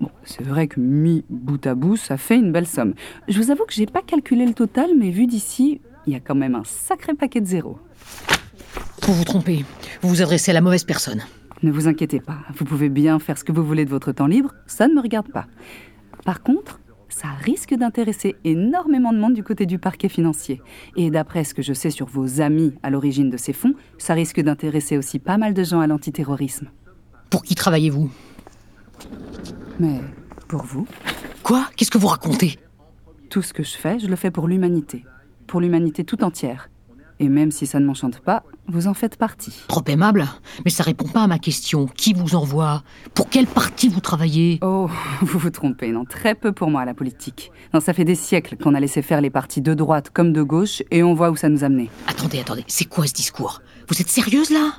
Bon, 0.00 0.10
c'est 0.24 0.42
vrai 0.42 0.68
que 0.68 0.80
mis 0.80 1.24
bout 1.28 1.66
à 1.66 1.74
bout, 1.74 1.96
ça 1.96 2.16
fait 2.16 2.36
une 2.36 2.52
belle 2.52 2.66
somme. 2.66 2.94
Je 3.28 3.38
vous 3.38 3.50
avoue 3.50 3.66
que 3.66 3.74
j'ai 3.74 3.84
pas 3.84 4.00
calculé 4.00 4.46
le 4.46 4.54
total, 4.54 4.90
mais 4.98 5.10
vu 5.10 5.26
d'ici, 5.26 5.82
il 6.06 6.14
y 6.14 6.16
a 6.16 6.20
quand 6.20 6.34
même 6.34 6.54
un 6.54 6.64
sacré 6.64 7.12
paquet 7.12 7.42
de 7.42 7.46
zéros. 7.46 7.78
Vous 9.02 9.14
vous 9.14 9.24
trompez. 9.24 9.64
Vous 10.02 10.08
vous 10.08 10.22
adressez 10.22 10.50
à 10.50 10.54
la 10.54 10.60
mauvaise 10.60 10.84
personne. 10.84 11.22
Ne 11.62 11.70
vous 11.70 11.88
inquiétez 11.88 12.20
pas, 12.20 12.38
vous 12.54 12.64
pouvez 12.64 12.88
bien 12.88 13.18
faire 13.18 13.36
ce 13.36 13.44
que 13.44 13.52
vous 13.52 13.64
voulez 13.64 13.84
de 13.84 13.90
votre 13.90 14.12
temps 14.12 14.26
libre, 14.26 14.54
ça 14.66 14.88
ne 14.88 14.94
me 14.94 15.00
regarde 15.00 15.30
pas. 15.30 15.46
Par 16.24 16.42
contre, 16.42 16.80
ça 17.10 17.28
risque 17.42 17.74
d'intéresser 17.74 18.36
énormément 18.44 19.12
de 19.12 19.18
monde 19.18 19.34
du 19.34 19.42
côté 19.42 19.66
du 19.66 19.78
parquet 19.78 20.08
financier. 20.08 20.62
Et 20.96 21.10
d'après 21.10 21.44
ce 21.44 21.52
que 21.52 21.60
je 21.60 21.74
sais 21.74 21.90
sur 21.90 22.06
vos 22.06 22.40
amis 22.40 22.72
à 22.82 22.88
l'origine 22.88 23.28
de 23.28 23.36
ces 23.36 23.52
fonds, 23.52 23.74
ça 23.98 24.14
risque 24.14 24.40
d'intéresser 24.40 24.96
aussi 24.96 25.18
pas 25.18 25.36
mal 25.36 25.52
de 25.52 25.64
gens 25.64 25.80
à 25.80 25.86
l'antiterrorisme. 25.86 26.68
Pour 27.28 27.42
qui 27.42 27.54
travaillez-vous? 27.54 28.10
Mais 29.78 30.00
pour 30.48 30.62
vous, 30.62 30.86
Quoi? 31.42 31.68
Qu'est-ce 31.76 31.90
que 31.90 31.98
vous 31.98 32.06
racontez? 32.06 32.58
Tout 33.28 33.42
ce 33.42 33.52
que 33.52 33.62
je 33.62 33.76
fais, 33.76 33.98
je 33.98 34.06
le 34.06 34.16
fais 34.16 34.30
pour 34.30 34.46
l'humanité. 34.46 35.04
Pour 35.46 35.60
l'humanité 35.60 36.04
tout 36.04 36.22
entière. 36.22 36.70
Et 37.20 37.28
même 37.28 37.50
si 37.50 37.66
ça 37.66 37.78
ne 37.78 37.84
m'enchante 37.84 38.18
pas, 38.20 38.42
vous 38.66 38.86
en 38.86 38.94
faites 38.94 39.16
partie. 39.16 39.52
Trop 39.68 39.84
aimable, 39.86 40.26
mais 40.64 40.70
ça 40.70 40.82
répond 40.82 41.06
pas 41.06 41.22
à 41.22 41.26
ma 41.26 41.38
question. 41.38 41.86
Qui 41.86 42.14
vous 42.14 42.34
envoie? 42.34 42.82
Pour 43.14 43.28
quel 43.28 43.46
parti 43.46 43.88
vous 43.88 44.00
travaillez? 44.00 44.58
Oh, 44.62 44.88
vous 45.20 45.38
vous 45.38 45.50
trompez, 45.50 45.92
non, 45.92 46.06
très 46.06 46.34
peu 46.34 46.52
pour 46.52 46.70
moi 46.70 46.84
la 46.86 46.94
politique. 46.94 47.52
Non, 47.74 47.80
ça 47.80 47.92
fait 47.92 48.06
des 48.06 48.14
siècles 48.14 48.56
qu'on 48.56 48.74
a 48.74 48.80
laissé 48.80 49.02
faire 49.02 49.20
les 49.20 49.30
partis 49.30 49.60
de 49.60 49.74
droite 49.74 50.08
comme 50.10 50.32
de 50.32 50.42
gauche 50.42 50.82
et 50.90 51.02
on 51.02 51.12
voit 51.12 51.30
où 51.30 51.36
ça 51.36 51.50
nous 51.50 51.62
a 51.62 51.68
menés. 51.68 51.90
Attendez, 52.06 52.40
attendez, 52.40 52.64
c'est 52.66 52.86
quoi 52.86 53.06
ce 53.06 53.12
discours? 53.12 53.60
Vous 53.88 54.00
êtes 54.00 54.08
sérieuse 54.08 54.50
là? 54.50 54.72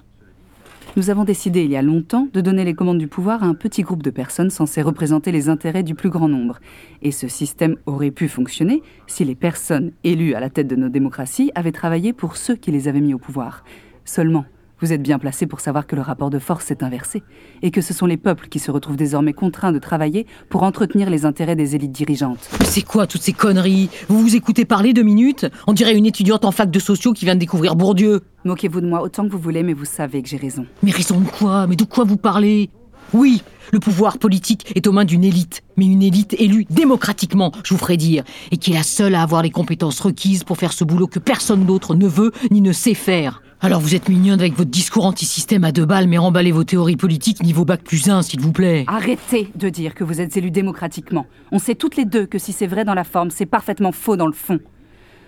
Nous 0.97 1.09
avons 1.09 1.23
décidé 1.23 1.63
il 1.63 1.71
y 1.71 1.77
a 1.77 1.81
longtemps 1.81 2.27
de 2.33 2.41
donner 2.41 2.65
les 2.65 2.73
commandes 2.73 2.97
du 2.97 3.07
pouvoir 3.07 3.43
à 3.43 3.47
un 3.47 3.53
petit 3.53 3.81
groupe 3.81 4.03
de 4.03 4.09
personnes 4.09 4.49
censées 4.49 4.81
représenter 4.81 5.31
les 5.31 5.47
intérêts 5.47 5.83
du 5.83 5.95
plus 5.95 6.09
grand 6.09 6.27
nombre. 6.27 6.59
Et 7.01 7.11
ce 7.11 7.29
système 7.29 7.77
aurait 7.85 8.11
pu 8.11 8.27
fonctionner 8.27 8.83
si 9.07 9.23
les 9.23 9.35
personnes 9.35 9.93
élues 10.03 10.33
à 10.33 10.41
la 10.41 10.49
tête 10.49 10.67
de 10.67 10.75
nos 10.75 10.89
démocraties 10.89 11.49
avaient 11.55 11.71
travaillé 11.71 12.11
pour 12.11 12.35
ceux 12.35 12.55
qui 12.55 12.71
les 12.71 12.89
avaient 12.89 12.99
mis 12.99 13.13
au 13.13 13.19
pouvoir. 13.19 13.63
Seulement, 14.03 14.43
Vous 14.81 14.91
êtes 14.91 15.03
bien 15.03 15.19
placé 15.19 15.45
pour 15.45 15.59
savoir 15.59 15.85
que 15.85 15.95
le 15.95 16.01
rapport 16.01 16.31
de 16.31 16.39
force 16.39 16.65
s'est 16.65 16.83
inversé 16.83 17.21
et 17.61 17.69
que 17.69 17.81
ce 17.81 17.93
sont 17.93 18.07
les 18.07 18.17
peuples 18.17 18.47
qui 18.47 18.57
se 18.57 18.71
retrouvent 18.71 18.95
désormais 18.95 19.31
contraints 19.31 19.71
de 19.71 19.77
travailler 19.77 20.25
pour 20.49 20.63
entretenir 20.63 21.11
les 21.11 21.23
intérêts 21.25 21.55
des 21.55 21.75
élites 21.75 21.91
dirigeantes. 21.91 22.49
Mais 22.59 22.65
c'est 22.65 22.81
quoi 22.81 23.05
toutes 23.05 23.21
ces 23.21 23.33
conneries? 23.33 23.89
Vous 24.07 24.19
vous 24.19 24.35
écoutez 24.35 24.65
parler 24.65 24.93
deux 24.93 25.03
minutes? 25.03 25.45
On 25.67 25.73
dirait 25.73 25.95
une 25.95 26.07
étudiante 26.07 26.45
en 26.45 26.51
fac 26.51 26.71
de 26.71 26.79
sociaux 26.79 27.13
qui 27.13 27.25
vient 27.25 27.35
de 27.35 27.39
découvrir 27.39 27.75
Bourdieu. 27.75 28.21
Moquez-vous 28.43 28.81
de 28.81 28.87
moi 28.87 29.03
autant 29.03 29.27
que 29.27 29.31
vous 29.31 29.37
voulez, 29.37 29.61
mais 29.61 29.73
vous 29.73 29.85
savez 29.85 30.23
que 30.23 30.29
j'ai 30.29 30.37
raison. 30.37 30.65
Mais 30.81 30.89
raison 30.89 31.19
de 31.19 31.27
quoi? 31.27 31.67
Mais 31.67 31.75
de 31.75 31.83
quoi 31.83 32.03
vous 32.03 32.17
parlez? 32.17 32.71
Oui, 33.13 33.43
le 33.71 33.79
pouvoir 33.79 34.17
politique 34.17 34.71
est 34.75 34.87
aux 34.87 34.93
mains 34.93 35.05
d'une 35.05 35.23
élite, 35.23 35.61
mais 35.77 35.85
une 35.85 36.01
élite 36.01 36.33
élue 36.39 36.65
démocratiquement, 36.69 37.51
je 37.63 37.73
vous 37.73 37.79
ferai 37.79 37.97
dire, 37.97 38.23
et 38.51 38.57
qui 38.57 38.71
est 38.71 38.75
la 38.75 38.83
seule 38.83 39.13
à 39.13 39.21
avoir 39.21 39.43
les 39.43 39.51
compétences 39.51 39.99
requises 39.99 40.43
pour 40.43 40.57
faire 40.57 40.73
ce 40.73 40.85
boulot 40.85 41.07
que 41.07 41.19
personne 41.19 41.65
d'autre 41.65 41.93
ne 41.93 42.07
veut 42.07 42.31
ni 42.49 42.61
ne 42.61 42.71
sait 42.71 42.93
faire. 42.93 43.43
Alors 43.63 43.79
vous 43.79 43.93
êtes 43.93 44.09
mignonne 44.09 44.39
avec 44.39 44.55
votre 44.55 44.71
discours 44.71 45.05
anti-système 45.05 45.63
à 45.63 45.71
deux 45.71 45.85
balles, 45.85 46.07
mais 46.07 46.17
remballez 46.17 46.51
vos 46.51 46.63
théories 46.63 46.95
politiques 46.95 47.43
niveau 47.43 47.63
bac 47.63 47.83
plus 47.83 48.09
1, 48.09 48.23
s'il 48.23 48.41
vous 48.41 48.51
plaît. 48.51 48.85
Arrêtez 48.87 49.51
de 49.53 49.69
dire 49.69 49.93
que 49.93 50.03
vous 50.03 50.19
êtes 50.19 50.35
élus 50.35 50.49
démocratiquement. 50.49 51.27
On 51.51 51.59
sait 51.59 51.75
toutes 51.75 51.95
les 51.95 52.05
deux 52.05 52.25
que 52.25 52.39
si 52.39 52.53
c'est 52.53 52.65
vrai 52.65 52.85
dans 52.85 52.95
la 52.95 53.03
forme, 53.03 53.29
c'est 53.29 53.45
parfaitement 53.45 53.91
faux 53.91 54.17
dans 54.17 54.25
le 54.25 54.33
fond. 54.33 54.59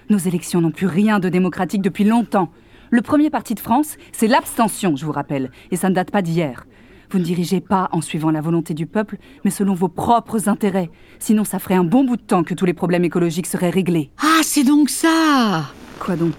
Nos 0.09 0.17
élections 0.17 0.61
n'ont 0.61 0.71
plus 0.71 0.87
rien 0.87 1.19
de 1.19 1.29
démocratique 1.29 1.83
depuis 1.83 2.05
longtemps. 2.05 2.49
Le 2.89 3.03
premier 3.03 3.29
parti 3.29 3.53
de 3.53 3.59
France, 3.59 3.97
c'est 4.11 4.27
l'abstention, 4.27 4.95
je 4.95 5.05
vous 5.05 5.11
rappelle, 5.11 5.51
et 5.69 5.75
ça 5.75 5.89
ne 5.89 5.93
date 5.93 6.09
pas 6.09 6.23
d'hier. 6.23 6.65
Vous 7.11 7.19
ne 7.19 7.23
dirigez 7.23 7.61
pas 7.61 7.87
en 7.91 8.01
suivant 8.01 8.31
la 8.31 8.41
volonté 8.41 8.73
du 8.73 8.87
peuple, 8.87 9.17
mais 9.45 9.51
selon 9.51 9.75
vos 9.75 9.89
propres 9.89 10.49
intérêts. 10.49 10.89
Sinon, 11.19 11.43
ça 11.43 11.59
ferait 11.59 11.75
un 11.75 11.83
bon 11.83 12.03
bout 12.03 12.17
de 12.17 12.23
temps 12.23 12.43
que 12.43 12.55
tous 12.55 12.65
les 12.65 12.73
problèmes 12.73 13.05
écologiques 13.05 13.45
seraient 13.45 13.69
réglés. 13.69 14.09
Ah, 14.17 14.41
c'est 14.41 14.63
donc 14.63 14.89
ça 14.89 15.71
Quoi 15.99 16.15
donc? 16.15 16.33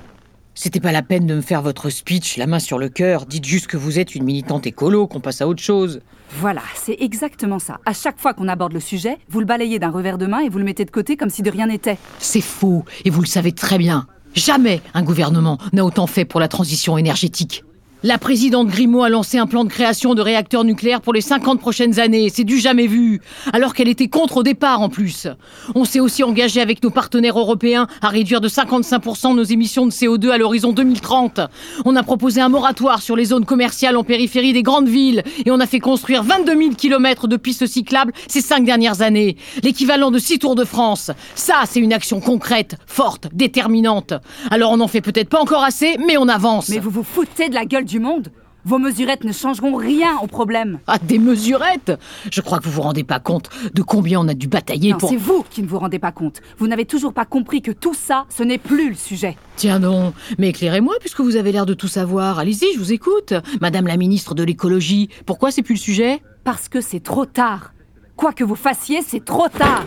C'était 0.57 0.81
pas 0.81 0.93
la 0.93 1.03
peine 1.03 1.27
de 1.27 1.35
me 1.35 1.41
faire 1.41 1.63
votre 1.63 1.91
speech, 1.91 2.37
la 2.37 2.47
main 2.47 2.61
sur 2.61 2.79
le 2.79 2.89
cœur. 2.89 3.27
Dites 3.27 3.45
juste 3.45 3.67
que 3.67 3.77
vous 3.77 3.99
êtes 3.99 4.15
une 4.15 4.23
militante 4.23 4.67
écolo, 4.67 5.09
qu'on 5.09 5.19
passe 5.19 5.41
à 5.41 5.49
autre 5.49 5.63
chose. 5.63 6.01
Voilà, 6.39 6.63
c'est 6.77 6.97
exactement 7.01 7.59
ça. 7.59 7.81
À 7.85 7.93
chaque 7.93 8.21
fois 8.21 8.35
qu'on 8.35 8.47
aborde 8.47 8.73
le 8.73 8.81
sujet, 8.81 9.19
vous 9.29 9.41
le 9.41 9.47
balayez 9.47 9.81
d'un 9.81 9.91
revers 9.91 10.17
de 10.17 10.27
main 10.27 10.41
et 10.41 10.49
vous 10.49 10.59
le 10.59 10.65
mettez 10.65 10.85
de 10.85 10.91
côté 10.93 11.17
comme 11.17 11.31
si 11.31 11.43
de 11.43 11.51
rien 11.51 11.67
n'était. 11.67 11.99
C'est 12.19 12.41
faux, 12.41 12.85
et 13.05 13.11
vous 13.11 13.21
le 13.21 13.27
savez 13.27 13.53
très 13.53 13.79
bien. 13.79 14.07
Jamais 14.35 14.81
un 14.95 15.03
gouvernement 15.03 15.59
n'a 15.73 15.85
autant 15.85 16.07
fait 16.07 16.25
pour 16.25 16.41
la 16.41 16.49
transition 16.49 16.99
énergétique. 16.99 17.65
La 18.07 18.19
présidente 18.19 18.69
Grimaud 18.69 19.03
a 19.03 19.09
lancé 19.09 19.39
un 19.39 19.47
plan 19.47 19.65
de 19.65 19.71
création 19.71 20.15
de 20.15 20.21
réacteurs 20.21 20.63
nucléaires 20.63 21.01
pour 21.01 21.15
les 21.15 21.23
50 21.23 21.59
prochaines 21.59 21.99
années. 21.99 22.29
C'est 22.29 22.45
du 22.45 22.59
jamais 22.59 22.87
vu. 22.87 23.23
Alors 23.51 23.73
qu'elle 23.73 23.89
était 23.89 24.09
contre 24.09 24.37
au 24.37 24.43
départ 24.43 24.83
en 24.83 24.91
plus. 24.91 25.27
On 25.75 25.87
s'est 25.87 26.01
aussi 26.01 26.23
engagé 26.23 26.61
avec 26.61 26.83
nos 26.83 26.91
partenaires 26.91 27.39
européens 27.39 27.87
à 28.03 28.11
réduire 28.11 28.43
de 28.43 28.49
55% 28.51 29.35
nos 29.35 29.43
émissions 29.43 29.87
de 29.87 29.91
CO2 29.91 30.29
à 30.29 30.37
l'horizon 30.37 30.73
2030. 30.73 31.41
On 31.87 31.97
a 31.97 32.03
proposé 32.03 32.43
un 32.43 32.51
moratoire 32.51 33.01
sur 33.01 33.17
les 33.17 33.25
zones 33.25 33.47
commerciales 33.47 33.97
en 33.97 34.05
périphérie 34.05 34.53
des 34.53 34.63
grandes 34.63 34.91
villes 34.91 35.23
et 35.47 35.51
on 35.51 35.59
a 35.59 35.67
fait 35.67 35.81
construire 35.81 36.25
22 36.25 36.59
000 36.59 36.75
kilomètres 36.75 37.27
de 37.27 37.39
pistes 37.39 37.67
cyclables 37.67 38.13
ces 38.29 38.43
cinq 38.43 38.67
dernières 38.67 39.01
années. 39.01 39.39
L'équivalent 39.63 40.11
de 40.11 40.19
six 40.19 40.39
Tours 40.39 40.57
de 40.57 40.65
France. 40.65 41.11
Ça, 41.37 41.63
c'est 41.67 41.81
une 41.81 41.95
action 41.95 42.21
concrète, 42.21 42.77
forte, 42.87 43.29
déterminante. 43.33 44.13
Alors 44.51 44.73
on 44.73 44.77
n'en 44.77 44.89
fait 44.89 45.01
peut-être 45.01 45.31
pas 45.31 45.41
encore 45.41 45.65
assez, 45.65 45.97
mais 46.07 46.19
on 46.19 46.29
avance. 46.29 46.69
Mais 46.69 46.81
vous 46.81 46.91
vous 46.91 47.03
foutez 47.03 47.49
de 47.49 47.55
la 47.55 47.65
gueule 47.65 47.87
du 47.95 48.01
monde 48.01 48.33
Vos 48.65 48.79
mesurettes 48.79 49.23
ne 49.23 49.31
changeront 49.31 49.77
rien 49.77 50.19
au 50.21 50.27
problème. 50.27 50.81
Ah, 50.89 50.99
des 50.99 51.21
mesurettes? 51.21 51.93
Je 52.33 52.41
crois 52.41 52.59
que 52.59 52.65
vous 52.65 52.73
vous 52.73 52.83
rendez 52.83 53.05
pas 53.05 53.21
compte 53.21 53.49
de 53.73 53.83
combien 53.83 54.19
on 54.19 54.27
a 54.27 54.35
dû 54.35 54.49
batailler 54.49 54.91
Non, 54.91 54.99
pour... 54.99 55.11
c'est 55.11 55.17
vous 55.17 55.45
qui 55.49 55.63
ne 55.63 55.69
vous 55.69 55.79
rendez 55.79 56.01
pas 56.01 56.11
compte. 56.11 56.41
Vous 56.59 56.67
n'avez 56.67 56.87
toujours 56.87 57.13
pas 57.13 57.25
compris 57.25 57.63
que 57.63 57.71
tout 57.71 57.95
ça, 57.95 58.25
ce 58.31 58.43
n'est 58.43 58.59
plus 58.59 58.89
le 58.89 58.97
sujet. 58.97 59.37
Tiens 59.55 59.79
non, 59.79 60.13
mais 60.39 60.49
éclairez-moi 60.49 60.95
puisque 60.99 61.21
vous 61.21 61.37
avez 61.37 61.53
l'air 61.53 61.67
de 61.67 61.75
tout 61.75 61.87
savoir. 61.87 62.41
Allez-y, 62.41 62.73
je 62.75 62.79
vous 62.81 62.93
écoute. 62.93 63.33
Madame 63.61 63.87
la 63.87 63.97
ministre 63.97 64.35
de 64.35 64.43
l'écologie, 64.43 65.09
pourquoi 65.25 65.53
c'est 65.53 65.63
plus 65.63 65.75
le 65.75 65.79
sujet? 65.81 66.23
Parce 66.43 66.69
que 66.69 66.81
c'est 66.81 67.01
trop 67.01 67.27
tard. 67.27 67.75
Quoi 68.17 68.33
que 68.33 68.43
vous 68.43 68.57
fassiez, 68.57 69.03
c'est 69.03 69.25
trop 69.25 69.49
tard. 69.49 69.85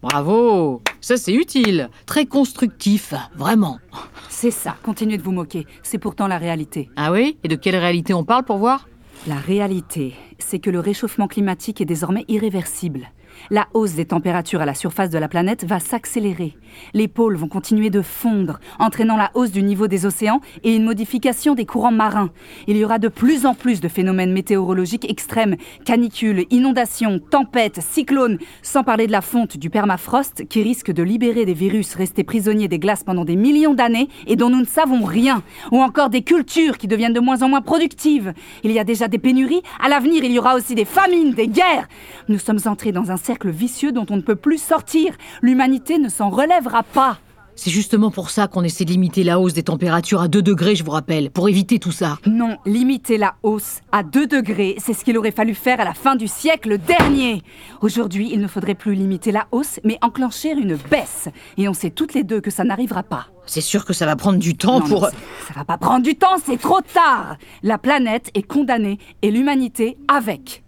Bravo 0.00 0.80
Ça 1.02 1.16
c'est 1.16 1.34
utile, 1.34 1.90
très 2.06 2.26
constructif, 2.26 3.12
vraiment. 3.34 3.80
C'est 4.28 4.52
ça, 4.52 4.76
continuez 4.84 5.18
de 5.18 5.22
vous 5.22 5.32
moquer. 5.32 5.66
C'est 5.82 5.98
pourtant 5.98 6.28
la 6.28 6.38
réalité. 6.38 6.90
Ah 6.94 7.10
oui? 7.10 7.36
Et 7.42 7.48
de 7.48 7.56
quelle 7.56 7.74
réalité 7.74 8.14
on 8.14 8.22
parle 8.22 8.44
pour 8.44 8.58
voir? 8.58 8.88
La 9.26 9.34
réalité, 9.34 10.14
c'est 10.38 10.60
que 10.60 10.70
le 10.70 10.78
réchauffement 10.78 11.26
climatique 11.26 11.80
est 11.80 11.86
désormais 11.86 12.24
irréversible. 12.28 13.10
La 13.50 13.66
hausse 13.74 13.94
des 13.94 14.04
températures 14.04 14.60
à 14.60 14.66
la 14.66 14.74
surface 14.74 15.10
de 15.10 15.18
la 15.18 15.28
planète 15.28 15.64
va 15.64 15.80
s'accélérer. 15.80 16.56
Les 16.94 17.08
pôles 17.08 17.36
vont 17.36 17.48
continuer 17.48 17.90
de 17.90 18.00
fondre, 18.00 18.60
entraînant 18.78 19.16
la 19.16 19.30
hausse 19.34 19.50
du 19.50 19.62
niveau 19.62 19.88
des 19.88 20.06
océans 20.06 20.40
et 20.62 20.74
une 20.74 20.84
modification 20.84 21.54
des 21.54 21.66
courants 21.66 21.92
marins. 21.92 22.30
Il 22.66 22.76
y 22.76 22.84
aura 22.84 22.98
de 22.98 23.08
plus 23.08 23.44
en 23.44 23.54
plus 23.54 23.80
de 23.80 23.88
phénomènes 23.88 24.32
météorologiques 24.32 25.10
extrêmes, 25.10 25.56
canicules, 25.84 26.46
inondations, 26.50 27.18
tempêtes, 27.18 27.80
cyclones, 27.82 28.38
sans 28.62 28.84
parler 28.84 29.06
de 29.06 29.12
la 29.12 29.20
fonte 29.20 29.56
du 29.56 29.70
permafrost 29.70 30.46
qui 30.48 30.62
risque 30.62 30.92
de 30.92 31.02
libérer 31.02 31.44
des 31.44 31.54
virus 31.54 31.94
restés 31.94 32.24
prisonniers 32.24 32.68
des 32.68 32.78
glaces 32.78 33.04
pendant 33.04 33.24
des 33.24 33.36
millions 33.36 33.74
d'années 33.74 34.08
et 34.26 34.36
dont 34.36 34.50
nous 34.50 34.60
ne 34.60 34.66
savons 34.66 35.04
rien, 35.04 35.42
ou 35.72 35.82
encore 35.82 36.10
des 36.10 36.22
cultures 36.22 36.78
qui 36.78 36.86
deviennent 36.86 37.12
de 37.12 37.20
moins 37.20 37.42
en 37.42 37.48
moins 37.48 37.60
productives. 37.60 38.32
Il 38.64 38.72
y 38.72 38.78
a 38.78 38.84
déjà 38.84 39.08
des 39.08 39.18
pénuries, 39.18 39.62
à 39.82 39.88
l'avenir 39.88 40.24
il 40.24 40.32
y 40.32 40.38
aura 40.38 40.54
aussi 40.54 40.74
des 40.74 40.84
famines, 40.84 41.32
des 41.32 41.48
guerres. 41.48 41.88
Nous 42.28 42.38
sommes 42.38 42.60
entrés 42.66 42.92
dans 42.92 43.10
un 43.10 43.16
cercle 43.16 43.31
vicieux 43.44 43.92
dont 43.92 44.06
on 44.10 44.16
ne 44.16 44.22
peut 44.22 44.36
plus 44.36 44.58
sortir. 44.58 45.14
L'humanité 45.40 45.98
ne 45.98 46.08
s'en 46.08 46.30
relèvera 46.30 46.82
pas. 46.82 47.18
C'est 47.54 47.70
justement 47.70 48.10
pour 48.10 48.30
ça 48.30 48.48
qu'on 48.48 48.64
essaie 48.64 48.86
de 48.86 48.90
limiter 48.90 49.24
la 49.24 49.38
hausse 49.38 49.52
des 49.52 49.62
températures 49.62 50.22
à 50.22 50.28
2 50.28 50.40
degrés, 50.40 50.74
je 50.74 50.84
vous 50.84 50.90
rappelle, 50.90 51.30
pour 51.30 51.48
éviter 51.48 51.78
tout 51.78 51.92
ça. 51.92 52.18
Non, 52.26 52.56
limiter 52.64 53.18
la 53.18 53.34
hausse 53.42 53.80
à 53.92 54.02
2 54.02 54.26
degrés, 54.26 54.74
c'est 54.78 54.94
ce 54.94 55.04
qu'il 55.04 55.18
aurait 55.18 55.32
fallu 55.32 55.54
faire 55.54 55.78
à 55.78 55.84
la 55.84 55.92
fin 55.92 56.16
du 56.16 56.28
siècle 56.28 56.78
dernier. 56.78 57.42
Aujourd'hui, 57.82 58.30
il 58.32 58.40
ne 58.40 58.48
faudrait 58.48 58.74
plus 58.74 58.94
limiter 58.94 59.32
la 59.32 59.46
hausse, 59.52 59.80
mais 59.84 59.98
enclencher 60.00 60.52
une 60.52 60.76
baisse. 60.76 61.28
Et 61.58 61.68
on 61.68 61.74
sait 61.74 61.90
toutes 61.90 62.14
les 62.14 62.24
deux 62.24 62.40
que 62.40 62.50
ça 62.50 62.64
n'arrivera 62.64 63.02
pas. 63.02 63.26
C'est 63.44 63.60
sûr 63.60 63.84
que 63.84 63.92
ça 63.92 64.06
va 64.06 64.16
prendre 64.16 64.38
du 64.38 64.56
temps 64.56 64.80
Non, 64.80 64.86
pour... 64.86 65.06
ça 65.08 65.54
va 65.54 65.64
pas 65.64 65.76
prendre 65.76 66.02
du 66.02 66.14
temps, 66.14 66.38
c'est 66.42 66.58
trop 66.58 66.80
tard. 66.80 67.36
La 67.62 67.76
planète 67.76 68.30
est 68.34 68.42
condamnée 68.42 68.98
et 69.20 69.30
l'humanité 69.30 69.98
avec. 70.08 70.64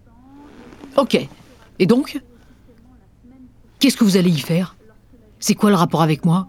Ok. 0.96 1.18
Et 1.78 1.86
donc 1.86 2.20
Qu'est-ce 3.78 3.96
que 3.96 4.04
vous 4.04 4.16
allez 4.16 4.30
y 4.30 4.38
faire? 4.38 4.76
C'est 5.40 5.54
quoi 5.54 5.70
le 5.70 5.76
rapport 5.76 6.02
avec 6.02 6.24
moi? 6.24 6.48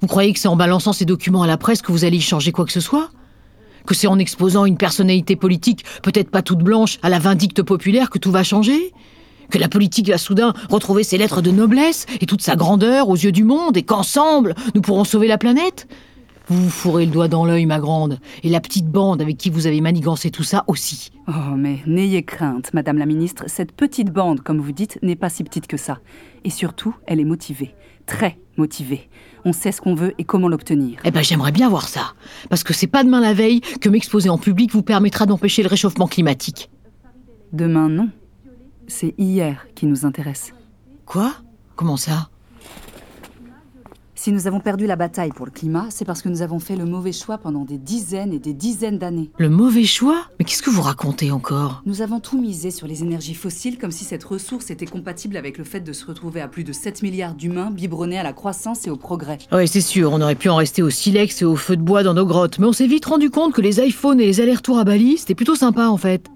Vous 0.00 0.06
croyez 0.06 0.32
que 0.32 0.38
c'est 0.38 0.48
en 0.48 0.56
balançant 0.56 0.92
ces 0.92 1.04
documents 1.04 1.42
à 1.42 1.46
la 1.46 1.56
presse 1.56 1.82
que 1.82 1.92
vous 1.92 2.04
allez 2.04 2.18
y 2.18 2.20
changer 2.20 2.52
quoi 2.52 2.64
que 2.64 2.72
ce 2.72 2.80
soit? 2.80 3.10
Que 3.86 3.94
c'est 3.94 4.06
en 4.06 4.18
exposant 4.18 4.64
une 4.64 4.76
personnalité 4.76 5.34
politique, 5.36 5.84
peut-être 6.02 6.30
pas 6.30 6.42
toute 6.42 6.60
blanche, 6.60 6.98
à 7.02 7.08
la 7.08 7.18
vindicte 7.18 7.62
populaire 7.62 8.10
que 8.10 8.18
tout 8.18 8.30
va 8.30 8.44
changer? 8.44 8.92
Que 9.50 9.58
la 9.58 9.68
politique 9.68 10.08
va 10.08 10.18
soudain 10.18 10.54
retrouver 10.70 11.04
ses 11.04 11.18
lettres 11.18 11.42
de 11.42 11.50
noblesse 11.50 12.06
et 12.20 12.26
toute 12.26 12.42
sa 12.42 12.56
grandeur 12.56 13.08
aux 13.08 13.16
yeux 13.16 13.32
du 13.32 13.44
monde 13.44 13.76
et 13.76 13.82
qu'ensemble, 13.82 14.54
nous 14.74 14.80
pourrons 14.80 15.04
sauver 15.04 15.26
la 15.26 15.38
planète? 15.38 15.88
Vous 16.48 16.64
vous 16.64 16.70
fourrez 16.70 17.06
le 17.06 17.12
doigt 17.12 17.28
dans 17.28 17.44
l'œil, 17.44 17.66
ma 17.66 17.78
grande, 17.78 18.18
et 18.42 18.48
la 18.48 18.60
petite 18.60 18.88
bande 18.88 19.22
avec 19.22 19.36
qui 19.36 19.48
vous 19.48 19.66
avez 19.66 19.80
manigancé 19.80 20.30
tout 20.30 20.42
ça 20.42 20.64
aussi. 20.66 21.10
Oh, 21.28 21.54
mais 21.56 21.78
n'ayez 21.86 22.24
crainte, 22.24 22.74
Madame 22.74 22.98
la 22.98 23.06
Ministre, 23.06 23.44
cette 23.46 23.72
petite 23.72 24.10
bande, 24.10 24.40
comme 24.40 24.60
vous 24.60 24.72
dites, 24.72 24.98
n'est 25.02 25.16
pas 25.16 25.28
si 25.28 25.44
petite 25.44 25.68
que 25.68 25.76
ça. 25.76 25.98
Et 26.44 26.50
surtout, 26.50 26.94
elle 27.06 27.20
est 27.20 27.24
motivée. 27.24 27.74
Très 28.06 28.38
motivée. 28.56 29.08
On 29.44 29.52
sait 29.52 29.70
ce 29.70 29.80
qu'on 29.80 29.94
veut 29.94 30.14
et 30.18 30.24
comment 30.24 30.48
l'obtenir. 30.48 30.98
Eh 31.04 31.12
ben, 31.12 31.22
j'aimerais 31.22 31.52
bien 31.52 31.68
voir 31.68 31.88
ça. 31.88 32.14
Parce 32.50 32.64
que 32.64 32.74
c'est 32.74 32.88
pas 32.88 33.04
demain 33.04 33.20
la 33.20 33.34
veille 33.34 33.60
que 33.60 33.88
m'exposer 33.88 34.28
en 34.28 34.38
public 34.38 34.72
vous 34.72 34.82
permettra 34.82 35.26
d'empêcher 35.26 35.62
le 35.62 35.68
réchauffement 35.68 36.08
climatique. 36.08 36.68
Demain, 37.52 37.88
non. 37.88 38.10
C'est 38.88 39.14
hier 39.18 39.66
qui 39.76 39.86
nous 39.86 40.04
intéresse. 40.04 40.52
Quoi? 41.06 41.32
Comment 41.76 41.96
ça? 41.96 42.31
Si 44.22 44.30
nous 44.30 44.46
avons 44.46 44.60
perdu 44.60 44.86
la 44.86 44.94
bataille 44.94 45.32
pour 45.32 45.46
le 45.46 45.50
climat, 45.50 45.86
c'est 45.90 46.04
parce 46.04 46.22
que 46.22 46.28
nous 46.28 46.42
avons 46.42 46.60
fait 46.60 46.76
le 46.76 46.84
mauvais 46.84 47.10
choix 47.10 47.38
pendant 47.38 47.64
des 47.64 47.76
dizaines 47.76 48.32
et 48.32 48.38
des 48.38 48.52
dizaines 48.52 48.96
d'années. 48.96 49.32
Le 49.36 49.48
mauvais 49.48 49.82
choix 49.82 50.28
Mais 50.38 50.44
qu'est-ce 50.44 50.62
que 50.62 50.70
vous 50.70 50.80
racontez 50.80 51.32
encore? 51.32 51.82
Nous 51.86 52.02
avons 52.02 52.20
tout 52.20 52.40
misé 52.40 52.70
sur 52.70 52.86
les 52.86 53.02
énergies 53.02 53.34
fossiles 53.34 53.78
comme 53.78 53.90
si 53.90 54.04
cette 54.04 54.22
ressource 54.22 54.70
était 54.70 54.86
compatible 54.86 55.36
avec 55.36 55.58
le 55.58 55.64
fait 55.64 55.80
de 55.80 55.92
se 55.92 56.06
retrouver 56.06 56.40
à 56.40 56.46
plus 56.46 56.62
de 56.62 56.72
7 56.72 57.02
milliards 57.02 57.34
d'humains 57.34 57.72
biberonnés 57.72 58.16
à 58.16 58.22
la 58.22 58.32
croissance 58.32 58.86
et 58.86 58.90
au 58.90 58.96
progrès. 58.96 59.38
Ouais, 59.50 59.66
c'est 59.66 59.80
sûr, 59.80 60.12
on 60.12 60.20
aurait 60.20 60.36
pu 60.36 60.48
en 60.48 60.54
rester 60.54 60.82
au 60.82 60.90
silex 60.90 61.42
et 61.42 61.44
au 61.44 61.56
feu 61.56 61.76
de 61.76 61.82
bois 61.82 62.04
dans 62.04 62.14
nos 62.14 62.24
grottes, 62.24 62.60
mais 62.60 62.66
on 62.66 62.72
s'est 62.72 62.86
vite 62.86 63.06
rendu 63.06 63.28
compte 63.28 63.52
que 63.52 63.60
les 63.60 63.80
iPhones 63.80 64.20
et 64.20 64.26
les 64.26 64.40
allers-retours 64.40 64.78
à 64.78 64.84
Bali, 64.84 65.18
c'était 65.18 65.34
plutôt 65.34 65.56
sympa 65.56 65.88
en 65.88 65.96
fait. 65.96 66.28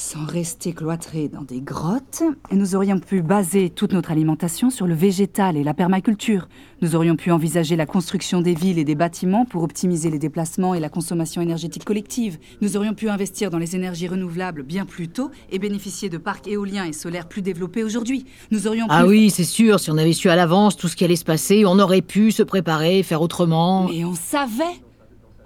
Sans 0.00 0.24
rester 0.24 0.72
cloîtrés 0.72 1.28
dans 1.28 1.42
des 1.42 1.60
grottes, 1.60 2.22
nous 2.50 2.74
aurions 2.74 2.98
pu 2.98 3.20
baser 3.20 3.68
toute 3.68 3.92
notre 3.92 4.10
alimentation 4.10 4.70
sur 4.70 4.86
le 4.86 4.94
végétal 4.94 5.58
et 5.58 5.62
la 5.62 5.74
permaculture. 5.74 6.48
Nous 6.80 6.96
aurions 6.96 7.16
pu 7.16 7.30
envisager 7.30 7.76
la 7.76 7.84
construction 7.84 8.40
des 8.40 8.54
villes 8.54 8.78
et 8.78 8.84
des 8.84 8.94
bâtiments 8.94 9.44
pour 9.44 9.62
optimiser 9.62 10.08
les 10.08 10.18
déplacements 10.18 10.72
et 10.74 10.80
la 10.80 10.88
consommation 10.88 11.42
énergétique 11.42 11.84
collective. 11.84 12.38
Nous 12.62 12.78
aurions 12.78 12.94
pu 12.94 13.10
investir 13.10 13.50
dans 13.50 13.58
les 13.58 13.76
énergies 13.76 14.08
renouvelables 14.08 14.62
bien 14.62 14.86
plus 14.86 15.08
tôt 15.08 15.30
et 15.52 15.58
bénéficier 15.58 16.08
de 16.08 16.16
parcs 16.16 16.48
éoliens 16.48 16.86
et 16.86 16.94
solaires 16.94 17.28
plus 17.28 17.42
développés 17.42 17.84
aujourd'hui. 17.84 18.24
Nous 18.50 18.66
aurions 18.66 18.86
pu... 18.86 18.94
Ah 18.94 19.06
oui, 19.06 19.28
c'est 19.28 19.44
sûr, 19.44 19.80
si 19.80 19.90
on 19.90 19.98
avait 19.98 20.14
su 20.14 20.30
à 20.30 20.34
l'avance 20.34 20.78
tout 20.78 20.88
ce 20.88 20.96
qui 20.96 21.04
allait 21.04 21.14
se 21.14 21.26
passer, 21.26 21.66
on 21.66 21.78
aurait 21.78 22.00
pu 22.00 22.32
se 22.32 22.42
préparer, 22.42 23.02
faire 23.02 23.20
autrement. 23.20 23.86
Mais 23.90 24.06
on 24.06 24.14
savait 24.14 24.80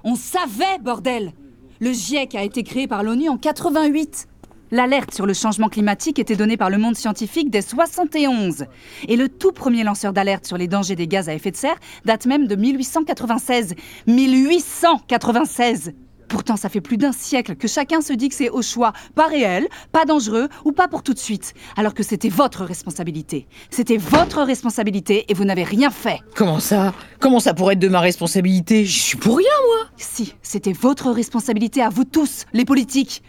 On 0.04 0.14
savait, 0.14 0.78
bordel 0.80 1.32
Le 1.80 1.92
GIEC 1.92 2.36
a 2.36 2.44
été 2.44 2.62
créé 2.62 2.86
par 2.86 3.02
l'ONU 3.02 3.28
en 3.28 3.36
88. 3.36 4.28
L'alerte 4.74 5.14
sur 5.14 5.24
le 5.24 5.34
changement 5.34 5.68
climatique 5.68 6.18
était 6.18 6.34
donnée 6.34 6.56
par 6.56 6.68
le 6.68 6.78
monde 6.78 6.96
scientifique 6.96 7.48
dès 7.48 7.62
71. 7.62 8.64
Et 9.06 9.14
le 9.14 9.28
tout 9.28 9.52
premier 9.52 9.84
lanceur 9.84 10.12
d'alerte 10.12 10.46
sur 10.46 10.58
les 10.58 10.66
dangers 10.66 10.96
des 10.96 11.06
gaz 11.06 11.28
à 11.28 11.34
effet 11.34 11.52
de 11.52 11.56
serre 11.56 11.76
date 12.04 12.26
même 12.26 12.48
de 12.48 12.56
1896. 12.56 13.76
1896 14.08 15.92
Pourtant, 16.28 16.56
ça 16.56 16.68
fait 16.68 16.80
plus 16.80 16.96
d'un 16.96 17.12
siècle 17.12 17.54
que 17.54 17.68
chacun 17.68 18.00
se 18.00 18.12
dit 18.12 18.28
que 18.28 18.34
c'est 18.34 18.50
au 18.50 18.62
choix, 18.62 18.92
pas 19.14 19.28
réel, 19.28 19.68
pas 19.92 20.06
dangereux 20.06 20.48
ou 20.64 20.72
pas 20.72 20.88
pour 20.88 21.04
tout 21.04 21.14
de 21.14 21.20
suite, 21.20 21.54
alors 21.76 21.94
que 21.94 22.02
c'était 22.02 22.28
votre 22.28 22.64
responsabilité. 22.64 23.46
C'était 23.70 23.98
votre 23.98 24.42
responsabilité 24.42 25.24
et 25.28 25.34
vous 25.34 25.44
n'avez 25.44 25.62
rien 25.62 25.90
fait. 25.90 26.18
Comment 26.34 26.58
ça? 26.58 26.94
Comment 27.20 27.38
ça 27.38 27.54
pourrait 27.54 27.74
être 27.74 27.78
de 27.78 27.86
ma 27.86 28.00
responsabilité? 28.00 28.84
Je 28.86 28.98
suis 28.98 29.18
pour 29.18 29.36
rien, 29.36 29.46
moi 29.68 29.88
Si, 29.98 30.34
c'était 30.42 30.72
votre 30.72 31.12
responsabilité 31.12 31.80
à 31.80 31.90
vous 31.90 32.04
tous, 32.04 32.46
les 32.52 32.64
politiques. 32.64 33.22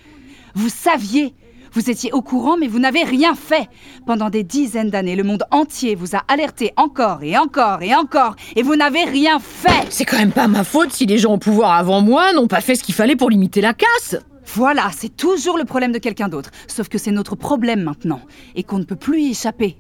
Vous 0.56 0.70
saviez 0.70 1.36
vous 1.76 1.90
étiez 1.90 2.14
au 2.14 2.22
courant, 2.22 2.56
mais 2.56 2.70
vous 2.70 2.80
n'avez 2.80 3.04
rien 3.04 3.36
fait. 3.36 3.68
Pendant 4.08 4.30
des 4.30 4.44
dizaines 4.44 4.90
d'années, 4.90 5.18
le 5.18 5.24
monde 5.24 5.44
entier 5.52 5.94
vous 5.94 6.16
a 6.16 6.24
alerté 6.30 6.72
encore 6.78 7.22
et 7.22 7.38
encore 7.38 7.82
et 7.82 7.94
encore, 7.94 8.38
et 8.56 8.64
vous 8.64 8.78
n'avez 8.78 9.04
rien 9.04 9.40
fait. 9.40 9.86
C'est 9.90 10.06
quand 10.06 10.18
même 10.18 10.32
pas 10.32 10.48
ma 10.48 10.64
faute 10.64 10.94
si 10.94 11.06
les 11.06 11.18
gens 11.18 11.34
au 11.34 11.38
pouvoir 11.38 11.74
avant 11.74 12.00
moi 12.00 12.32
n'ont 12.32 12.48
pas 12.48 12.62
fait 12.62 12.76
ce 12.76 12.84
qu'il 12.84 12.96
fallait 12.96 13.18
pour 13.18 13.30
limiter 13.30 13.60
la 13.60 13.74
casse. 13.74 14.16
Voilà, 14.54 14.90
c'est 14.96 15.18
toujours 15.18 15.58
le 15.58 15.66
problème 15.66 15.92
de 15.92 16.00
quelqu'un 16.00 16.30
d'autre. 16.30 16.50
Sauf 16.68 16.88
que 16.88 16.98
c'est 16.98 17.12
notre 17.12 17.36
problème 17.36 17.84
maintenant, 17.84 18.22
et 18.56 18.64
qu'on 18.64 18.80
ne 18.80 18.86
peut 18.86 18.96
plus 18.96 19.24
y 19.24 19.32
échapper. 19.32 19.76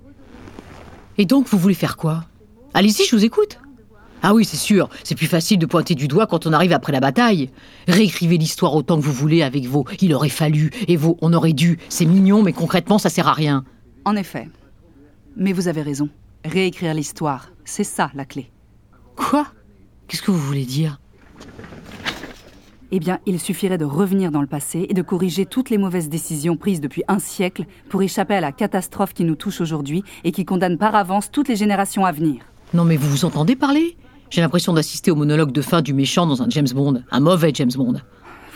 Et 1.18 1.26
donc, 1.26 1.48
vous 1.48 1.58
voulez 1.58 1.76
faire 1.76 1.96
quoi? 1.96 2.26
Allez-y, 2.74 3.06
je 3.06 3.16
vous 3.16 3.24
écoute. 3.24 3.58
Ah 4.28 4.34
oui, 4.34 4.44
c'est 4.44 4.58
sûr, 4.58 4.90
c'est 5.04 5.14
plus 5.14 5.28
facile 5.28 5.60
de 5.60 5.68
pointer 5.68 5.94
du 5.94 6.08
doigt 6.08 6.26
quand 6.26 6.48
on 6.48 6.52
arrive 6.52 6.72
après 6.72 6.92
la 6.92 7.00
bataille. 7.00 7.52
Réécrivez 7.88 8.40
l'histoire 8.40 8.74
autant 8.74 8.98
que 9.00 9.06
vous 9.06 9.14
voulez 9.14 9.44
avec 9.44 9.68
vos 9.68 9.86
il 10.02 10.16
aurait 10.16 10.30
fallu 10.30 10.72
et 10.88 10.96
vos 10.96 11.16
on 11.22 11.32
aurait 11.32 11.54
dû. 11.54 11.78
C'est 11.90 12.08
mignon, 12.08 12.42
mais 12.42 12.52
concrètement, 12.52 12.98
ça 12.98 13.10
sert 13.10 13.28
à 13.28 13.34
rien. 13.34 13.66
En 14.04 14.16
effet. 14.16 14.50
Mais 15.38 15.54
vous 15.54 15.68
avez 15.68 15.84
raison. 15.84 16.10
Réécrire 16.44 16.96
l'histoire, 16.96 17.52
c'est 17.66 17.84
ça 17.84 18.10
la 18.16 18.26
clé. 18.26 18.50
Quoi? 19.16 19.46
Qu'est-ce 20.08 20.24
que 20.24 20.32
vous 20.32 20.40
voulez 20.40 20.66
dire? 20.66 21.00
Eh 22.92 23.00
bien, 23.00 23.20
il 23.28 23.40
suffirait 23.40 23.78
de 23.78 23.86
revenir 23.86 24.32
dans 24.32 24.42
le 24.42 24.48
passé 24.48 24.88
et 24.90 24.96
de 24.96 25.04
corriger 25.04 25.46
toutes 25.46 25.70
les 25.70 25.78
mauvaises 25.78 26.10
décisions 26.10 26.58
prises 26.58 26.82
depuis 26.82 27.04
un 27.08 27.20
siècle 27.20 27.66
pour 27.90 28.02
échapper 28.02 28.34
à 28.34 28.42
la 28.42 28.52
catastrophe 28.52 29.14
qui 29.14 29.24
nous 29.24 29.36
touche 29.36 29.62
aujourd'hui 29.62 30.04
et 30.24 30.32
qui 30.32 30.46
condamne 30.46 30.80
par 30.80 30.96
avance 30.96 31.30
toutes 31.30 31.48
les 31.48 31.56
générations 31.56 32.06
à 32.06 32.12
venir. 32.12 32.42
Non 32.74 32.86
mais 32.86 32.98
vous 32.98 33.08
vous 33.08 33.26
entendez 33.26 33.56
parler? 33.56 33.96
J'ai 34.30 34.42
l'impression 34.42 34.74
d'assister 34.74 35.12
au 35.12 35.16
monologue 35.16 35.52
de 35.52 35.62
fin 35.62 35.82
du 35.82 35.94
méchant 35.94 36.26
dans 36.26 36.42
un 36.42 36.50
James 36.50 36.68
Bond, 36.74 37.04
un 37.12 37.20
mauvais 37.20 37.52
James 37.54 37.72
Bond. 37.76 37.96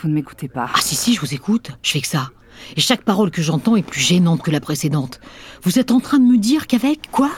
Vous 0.02 0.08
ne 0.08 0.14
m'écoutez 0.14 0.48
pas. 0.48 0.68
Ah 0.74 0.80
si 0.80 0.94
si, 0.94 1.14
je 1.14 1.20
vous 1.20 1.34
écoute, 1.34 1.70
je 1.82 1.90
fais 1.90 2.00
que 2.00 2.06
ça. 2.06 2.30
Et 2.76 2.80
chaque 2.80 3.02
parole 3.02 3.30
que 3.30 3.42
j'entends 3.42 3.76
est 3.76 3.82
plus 3.82 4.00
gênante 4.00 4.42
que 4.42 4.50
la 4.50 4.60
précédente. 4.60 5.20
Vous 5.62 5.78
êtes 5.78 5.90
en 5.90 6.00
train 6.00 6.18
de 6.18 6.24
me 6.24 6.38
dire 6.38 6.66
qu'avec 6.66 7.10
quoi? 7.10 7.30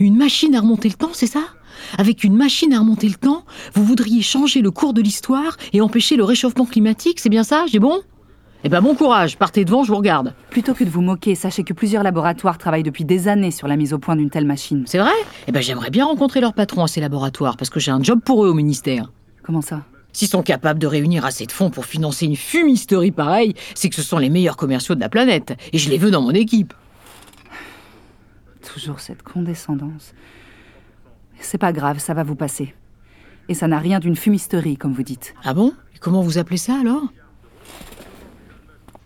Une 0.00 0.16
machine 0.16 0.54
à 0.54 0.60
remonter 0.60 0.88
le 0.88 0.94
temps, 0.94 1.12
c'est 1.12 1.26
ça? 1.26 1.42
Avec 1.98 2.24
une 2.24 2.36
machine 2.36 2.72
à 2.72 2.78
remonter 2.78 3.08
le 3.08 3.14
temps, 3.14 3.44
vous 3.74 3.84
voudriez 3.84 4.22
changer 4.22 4.60
le 4.60 4.70
cours 4.70 4.94
de 4.94 5.02
l'histoire 5.02 5.56
et 5.72 5.80
empêcher 5.80 6.16
le 6.16 6.24
réchauffement 6.24 6.66
climatique, 6.66 7.20
c'est 7.20 7.28
bien 7.28 7.44
ça? 7.44 7.64
J'ai 7.70 7.78
bon? 7.78 8.00
Eh 8.66 8.70
ben 8.70 8.80
bon 8.80 8.94
courage, 8.94 9.36
partez 9.36 9.66
devant, 9.66 9.84
je 9.84 9.92
vous 9.92 9.98
regarde. 9.98 10.34
Plutôt 10.48 10.72
que 10.72 10.84
de 10.84 10.88
vous 10.88 11.02
moquer, 11.02 11.34
sachez 11.34 11.64
que 11.64 11.74
plusieurs 11.74 12.02
laboratoires 12.02 12.56
travaillent 12.56 12.82
depuis 12.82 13.04
des 13.04 13.28
années 13.28 13.50
sur 13.50 13.68
la 13.68 13.76
mise 13.76 13.92
au 13.92 13.98
point 13.98 14.16
d'une 14.16 14.30
telle 14.30 14.46
machine. 14.46 14.84
C'est 14.86 14.98
vrai? 14.98 15.12
Eh 15.46 15.52
ben 15.52 15.62
j'aimerais 15.62 15.90
bien 15.90 16.06
rencontrer 16.06 16.40
leur 16.40 16.54
patron 16.54 16.82
à 16.82 16.88
ces 16.88 17.02
laboratoires, 17.02 17.58
parce 17.58 17.68
que 17.68 17.78
j'ai 17.78 17.90
un 17.90 18.02
job 18.02 18.20
pour 18.24 18.42
eux 18.42 18.48
au 18.48 18.54
ministère. 18.54 19.12
Comment 19.42 19.60
ça? 19.60 19.82
S'ils 20.14 20.28
sont 20.28 20.42
capables 20.42 20.78
de 20.78 20.86
réunir 20.86 21.26
assez 21.26 21.44
de 21.44 21.52
fonds 21.52 21.68
pour 21.68 21.84
financer 21.84 22.24
une 22.24 22.36
fumisterie 22.36 23.10
pareille, 23.10 23.52
c'est 23.74 23.90
que 23.90 23.96
ce 23.96 24.02
sont 24.02 24.16
les 24.16 24.30
meilleurs 24.30 24.56
commerciaux 24.56 24.94
de 24.94 25.00
la 25.00 25.08
planète. 25.10 25.54
Et 25.74 25.78
je 25.78 25.90
les 25.90 25.98
veux 25.98 26.10
dans 26.10 26.22
mon 26.22 26.30
équipe. 26.30 26.72
Toujours 28.62 29.00
cette 29.00 29.22
condescendance. 29.22 30.14
C'est 31.38 31.58
pas 31.58 31.72
grave, 31.72 31.98
ça 31.98 32.14
va 32.14 32.22
vous 32.22 32.36
passer. 32.36 32.74
Et 33.50 33.54
ça 33.54 33.68
n'a 33.68 33.78
rien 33.78 33.98
d'une 33.98 34.16
fumisterie, 34.16 34.78
comme 34.78 34.94
vous 34.94 35.02
dites. 35.02 35.34
Ah 35.44 35.52
bon? 35.52 35.74
Et 35.94 35.98
comment 35.98 36.22
vous 36.22 36.38
appelez 36.38 36.56
ça 36.56 36.78
alors? 36.80 37.02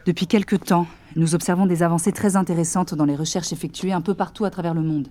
Depuis 0.08 0.26
quelque 0.26 0.56
temps, 0.56 0.86
nous 1.16 1.34
observons 1.34 1.66
des 1.66 1.82
avancées 1.82 2.12
très 2.12 2.34
intéressantes 2.34 2.94
dans 2.94 3.04
les 3.04 3.14
recherches 3.14 3.52
effectuées 3.52 3.92
un 3.92 4.00
peu 4.00 4.14
partout 4.14 4.46
à 4.46 4.50
travers 4.50 4.72
le 4.72 4.80
monde. 4.80 5.08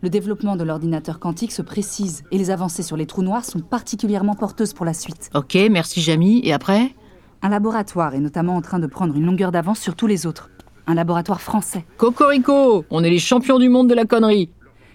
Le 0.00 0.10
développement 0.10 0.54
de 0.54 0.62
l'ordinateur 0.62 1.18
quantique 1.18 1.50
se 1.50 1.60
précise 1.60 2.22
et 2.30 2.38
les 2.38 2.50
avancées 2.50 2.84
sur 2.84 2.96
les 2.96 3.06
trous 3.06 3.24
noirs 3.24 3.44
sont 3.44 3.58
particulièrement 3.58 4.36
porteuses 4.36 4.74
pour 4.74 4.86
la 4.86 4.94
suite. 4.94 5.28
Ok, 5.34 5.58
merci 5.72 6.00
Jamie. 6.00 6.40
Et 6.44 6.52
après? 6.52 6.94
Un 7.42 7.48
laboratoire 7.48 8.14
est 8.14 8.20
notamment 8.20 8.54
en 8.54 8.60
train 8.62 8.78
de 8.78 8.86
prendre 8.86 9.16
une 9.16 9.26
longueur 9.26 9.50
d'avance 9.50 9.80
sur 9.80 9.96
tous 9.96 10.06
les 10.06 10.24
autres. 10.24 10.50
Un 10.86 10.94
laboratoire 10.94 11.40
français. 11.40 11.84
Cocorico 11.96 12.84
On 12.90 13.02
est 13.02 13.10
les 13.10 13.18
champions 13.18 13.58
du 13.58 13.68
monde 13.68 13.88
de 13.88 13.94
la 13.94 14.04
connerie 14.04 14.50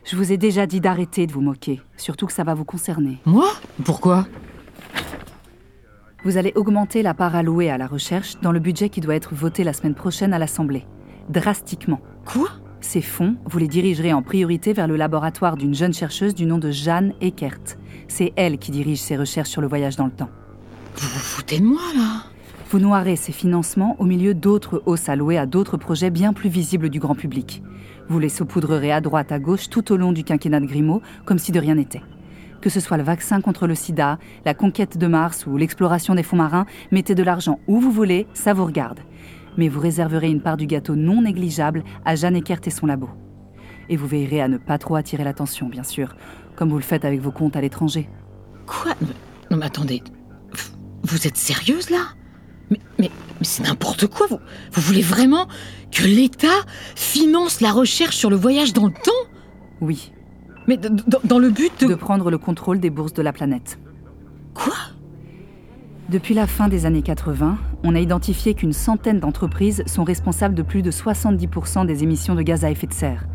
Je 0.05 0.15
vous 0.15 0.31
ai 0.31 0.37
déjà 0.37 0.65
dit 0.65 0.79
d'arrêter 0.79 1.27
de 1.27 1.33
vous 1.33 1.41
moquer, 1.41 1.81
surtout 1.97 2.27
que 2.27 2.33
ça 2.33 2.45
va 2.45 2.53
vous 2.53 2.63
concerner. 2.63 3.17
Moi? 3.25 3.49
Pourquoi? 3.83 4.25
Vous 6.23 6.37
allez 6.37 6.51
augmenter 6.55 7.03
la 7.03 7.13
part 7.13 7.35
allouée 7.35 7.69
à 7.69 7.77
la 7.77 7.87
recherche 7.87 8.39
dans 8.41 8.51
le 8.51 8.59
budget 8.59 8.89
qui 8.89 9.01
doit 9.01 9.15
être 9.15 9.35
voté 9.35 9.63
la 9.63 9.73
semaine 9.73 9.95
prochaine 9.95 10.33
à 10.33 10.39
l'Assemblée. 10.39 10.85
Drastiquement. 11.29 12.01
Quoi? 12.25 12.49
Ces 12.79 13.01
fonds, 13.01 13.35
vous 13.45 13.59
les 13.59 13.67
dirigerez 13.67 14.13
en 14.13 14.21
priorité 14.21 14.73
vers 14.73 14.87
le 14.87 14.95
laboratoire 14.95 15.57
d'une 15.57 15.73
jeune 15.73 15.93
chercheuse 15.93 16.35
du 16.35 16.45
nom 16.45 16.57
de 16.57 16.71
Jeanne 16.71 17.13
Eckert. 17.21 17.77
C'est 18.07 18.33
elle 18.35 18.57
qui 18.57 18.71
dirige 18.71 18.99
ses 18.99 19.17
recherches 19.17 19.49
sur 19.49 19.61
le 19.61 19.67
voyage 19.67 19.95
dans 19.95 20.05
le 20.05 20.11
temps. 20.11 20.29
Vous 20.95 21.07
vous 21.07 21.19
foutez 21.19 21.59
de 21.59 21.65
moi, 21.65 21.81
là? 21.95 22.23
Vous 22.69 22.79
noirez 22.79 23.15
ces 23.15 23.31
financements 23.31 23.95
au 23.99 24.03
milieu 24.03 24.33
d'autres 24.33 24.83
hausses 24.85 25.09
allouées 25.09 25.37
à 25.37 25.45
d'autres 25.45 25.77
projets 25.77 26.09
bien 26.09 26.33
plus 26.33 26.49
visibles 26.49 26.89
du 26.89 26.99
grand 26.99 27.15
public. 27.15 27.63
Vous 28.09 28.19
les 28.19 28.29
saupoudrerez 28.29 28.91
à 28.91 29.01
droite, 29.01 29.31
à 29.31 29.39
gauche, 29.39 29.69
tout 29.69 29.91
au 29.91 29.97
long 29.97 30.11
du 30.11 30.23
quinquennat 30.23 30.59
de 30.59 30.65
Grimaud, 30.65 31.01
comme 31.25 31.39
si 31.39 31.51
de 31.51 31.59
rien 31.59 31.75
n'était. 31.75 32.01
Que 32.61 32.69
ce 32.69 32.79
soit 32.79 32.97
le 32.97 33.03
vaccin 33.03 33.39
contre 33.41 33.67
le 33.67 33.75
sida, 33.75 34.17
la 34.43 34.53
conquête 34.53 34.97
de 34.97 35.07
Mars 35.07 35.45
ou 35.45 35.57
l'exploration 35.57 36.15
des 36.15 36.23
fonds 36.23 36.37
marins, 36.37 36.65
mettez 36.91 37.15
de 37.15 37.23
l'argent 37.23 37.59
où 37.67 37.79
vous 37.79 37.91
voulez, 37.91 38.27
ça 38.33 38.53
vous 38.53 38.65
regarde. 38.65 38.99
Mais 39.57 39.69
vous 39.69 39.79
réserverez 39.79 40.29
une 40.29 40.41
part 40.41 40.57
du 40.57 40.67
gâteau 40.67 40.95
non 40.95 41.21
négligeable 41.21 41.83
à 42.05 42.15
Jeanne 42.15 42.35
Eckert 42.35 42.61
et 42.65 42.69
son 42.69 42.87
labo. 42.87 43.09
Et 43.89 43.95
vous 43.95 44.07
veillerez 44.07 44.41
à 44.41 44.47
ne 44.47 44.57
pas 44.57 44.77
trop 44.77 44.95
attirer 44.95 45.23
l'attention, 45.23 45.69
bien 45.69 45.83
sûr, 45.83 46.15
comme 46.55 46.69
vous 46.69 46.77
le 46.77 46.83
faites 46.83 47.05
avec 47.05 47.21
vos 47.21 47.31
comptes 47.31 47.55
à 47.55 47.61
l'étranger. 47.61 48.09
Quoi? 48.65 48.93
Non 49.49 49.57
mais 49.57 49.65
attendez, 49.65 50.03
vous 51.03 51.25
êtes 51.27 51.37
sérieuse 51.37 51.89
là? 51.89 52.01
Mais, 52.69 52.79
mais, 52.99 53.11
mais 53.39 53.45
c'est 53.45 53.63
n'importe 53.63 54.07
quoi. 54.07 54.27
Vous, 54.27 54.39
vous 54.73 54.81
voulez 54.81 55.01
vraiment 55.01 55.47
que 55.91 56.03
l'État 56.03 56.65
finance 56.95 57.61
la 57.61 57.71
recherche 57.71 58.17
sur 58.17 58.29
le 58.29 58.35
voyage 58.35 58.73
dans 58.73 58.87
le 58.87 58.93
temps? 58.93 59.31
Oui, 59.79 60.11
mais 60.67 60.77
dans 60.77 61.39
le 61.39 61.49
but 61.49 61.81
de... 61.81 61.87
De 61.87 61.95
prendre 61.95 62.29
le 62.29 62.37
contrôle 62.37 62.79
des 62.79 62.89
bourses 62.89 63.13
de 63.13 63.21
la 63.21 63.33
planète. 63.33 63.79
Quoi? 64.53 64.73
Depuis 66.09 66.33
la 66.33 66.47
fin 66.47 66.67
des 66.67 66.85
années 66.85 67.01
80, 67.01 67.57
on 67.83 67.95
a 67.95 67.99
identifié 67.99 68.53
qu'une 68.53 68.73
centaine 68.73 69.19
d'entreprises 69.19 69.83
sont 69.87 70.03
responsables 70.03 70.55
de 70.55 70.61
plus 70.61 70.81
de 70.81 70.91
70% 70.91 71.85
des 71.85 72.03
émissions 72.03 72.35
de 72.35 72.41
gaz 72.41 72.63
à 72.63 72.71
effet 72.71 72.87
de 72.87 72.93
serre. 72.93 73.25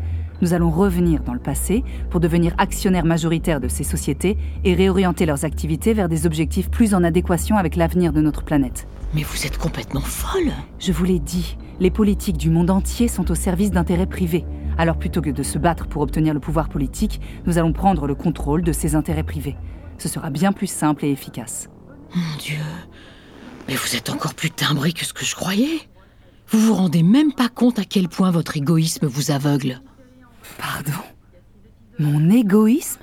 Nous 0.41 0.53
allons 0.53 0.71
revenir 0.71 1.21
dans 1.23 1.33
le 1.33 1.39
passé 1.39 1.83
pour 2.09 2.19
devenir 2.19 2.53
actionnaires 2.57 3.05
majoritaires 3.05 3.59
de 3.59 3.67
ces 3.67 3.83
sociétés 3.83 4.37
et 4.63 4.73
réorienter 4.73 5.25
leurs 5.25 5.45
activités 5.45 5.93
vers 5.93 6.09
des 6.09 6.25
objectifs 6.25 6.69
plus 6.69 6.93
en 6.93 7.03
adéquation 7.03 7.57
avec 7.57 7.75
l'avenir 7.75 8.11
de 8.11 8.21
notre 8.21 8.43
planète. 8.43 8.87
Mais 9.13 9.23
vous 9.23 9.45
êtes 9.45 9.57
complètement 9.57 10.01
folle 10.01 10.51
Je 10.79 10.91
vous 10.91 11.05
l'ai 11.05 11.19
dit, 11.19 11.57
les 11.79 11.91
politiques 11.91 12.37
du 12.37 12.49
monde 12.49 12.71
entier 12.71 13.07
sont 13.07 13.29
au 13.31 13.35
service 13.35 13.71
d'intérêts 13.71 14.07
privés. 14.07 14.45
Alors 14.77 14.97
plutôt 14.97 15.21
que 15.21 15.29
de 15.29 15.43
se 15.43 15.57
battre 15.57 15.87
pour 15.87 16.01
obtenir 16.01 16.33
le 16.33 16.39
pouvoir 16.39 16.69
politique, 16.69 17.21
nous 17.45 17.57
allons 17.57 17.73
prendre 17.73 18.07
le 18.07 18.15
contrôle 18.15 18.63
de 18.63 18.71
ces 18.71 18.95
intérêts 18.95 19.23
privés. 19.23 19.55
Ce 19.97 20.09
sera 20.09 20.29
bien 20.29 20.51
plus 20.51 20.67
simple 20.67 21.05
et 21.05 21.11
efficace. 21.11 21.69
Mon 22.15 22.37
Dieu. 22.37 22.57
Mais 23.67 23.75
vous 23.75 23.95
êtes 23.95 24.09
encore 24.09 24.33
plus 24.33 24.51
timbré 24.51 24.91
que 24.91 25.05
ce 25.05 25.13
que 25.13 25.25
je 25.25 25.35
croyais. 25.35 25.81
Vous 26.49 26.59
vous 26.59 26.73
rendez 26.73 27.03
même 27.03 27.33
pas 27.33 27.49
compte 27.49 27.79
à 27.79 27.85
quel 27.85 28.09
point 28.09 28.31
votre 28.31 28.57
égoïsme 28.57 29.07
vous 29.07 29.31
aveugle. 29.31 29.81
Pardon 30.57 30.91
Mon 31.99 32.29
égoïsme? 32.29 33.01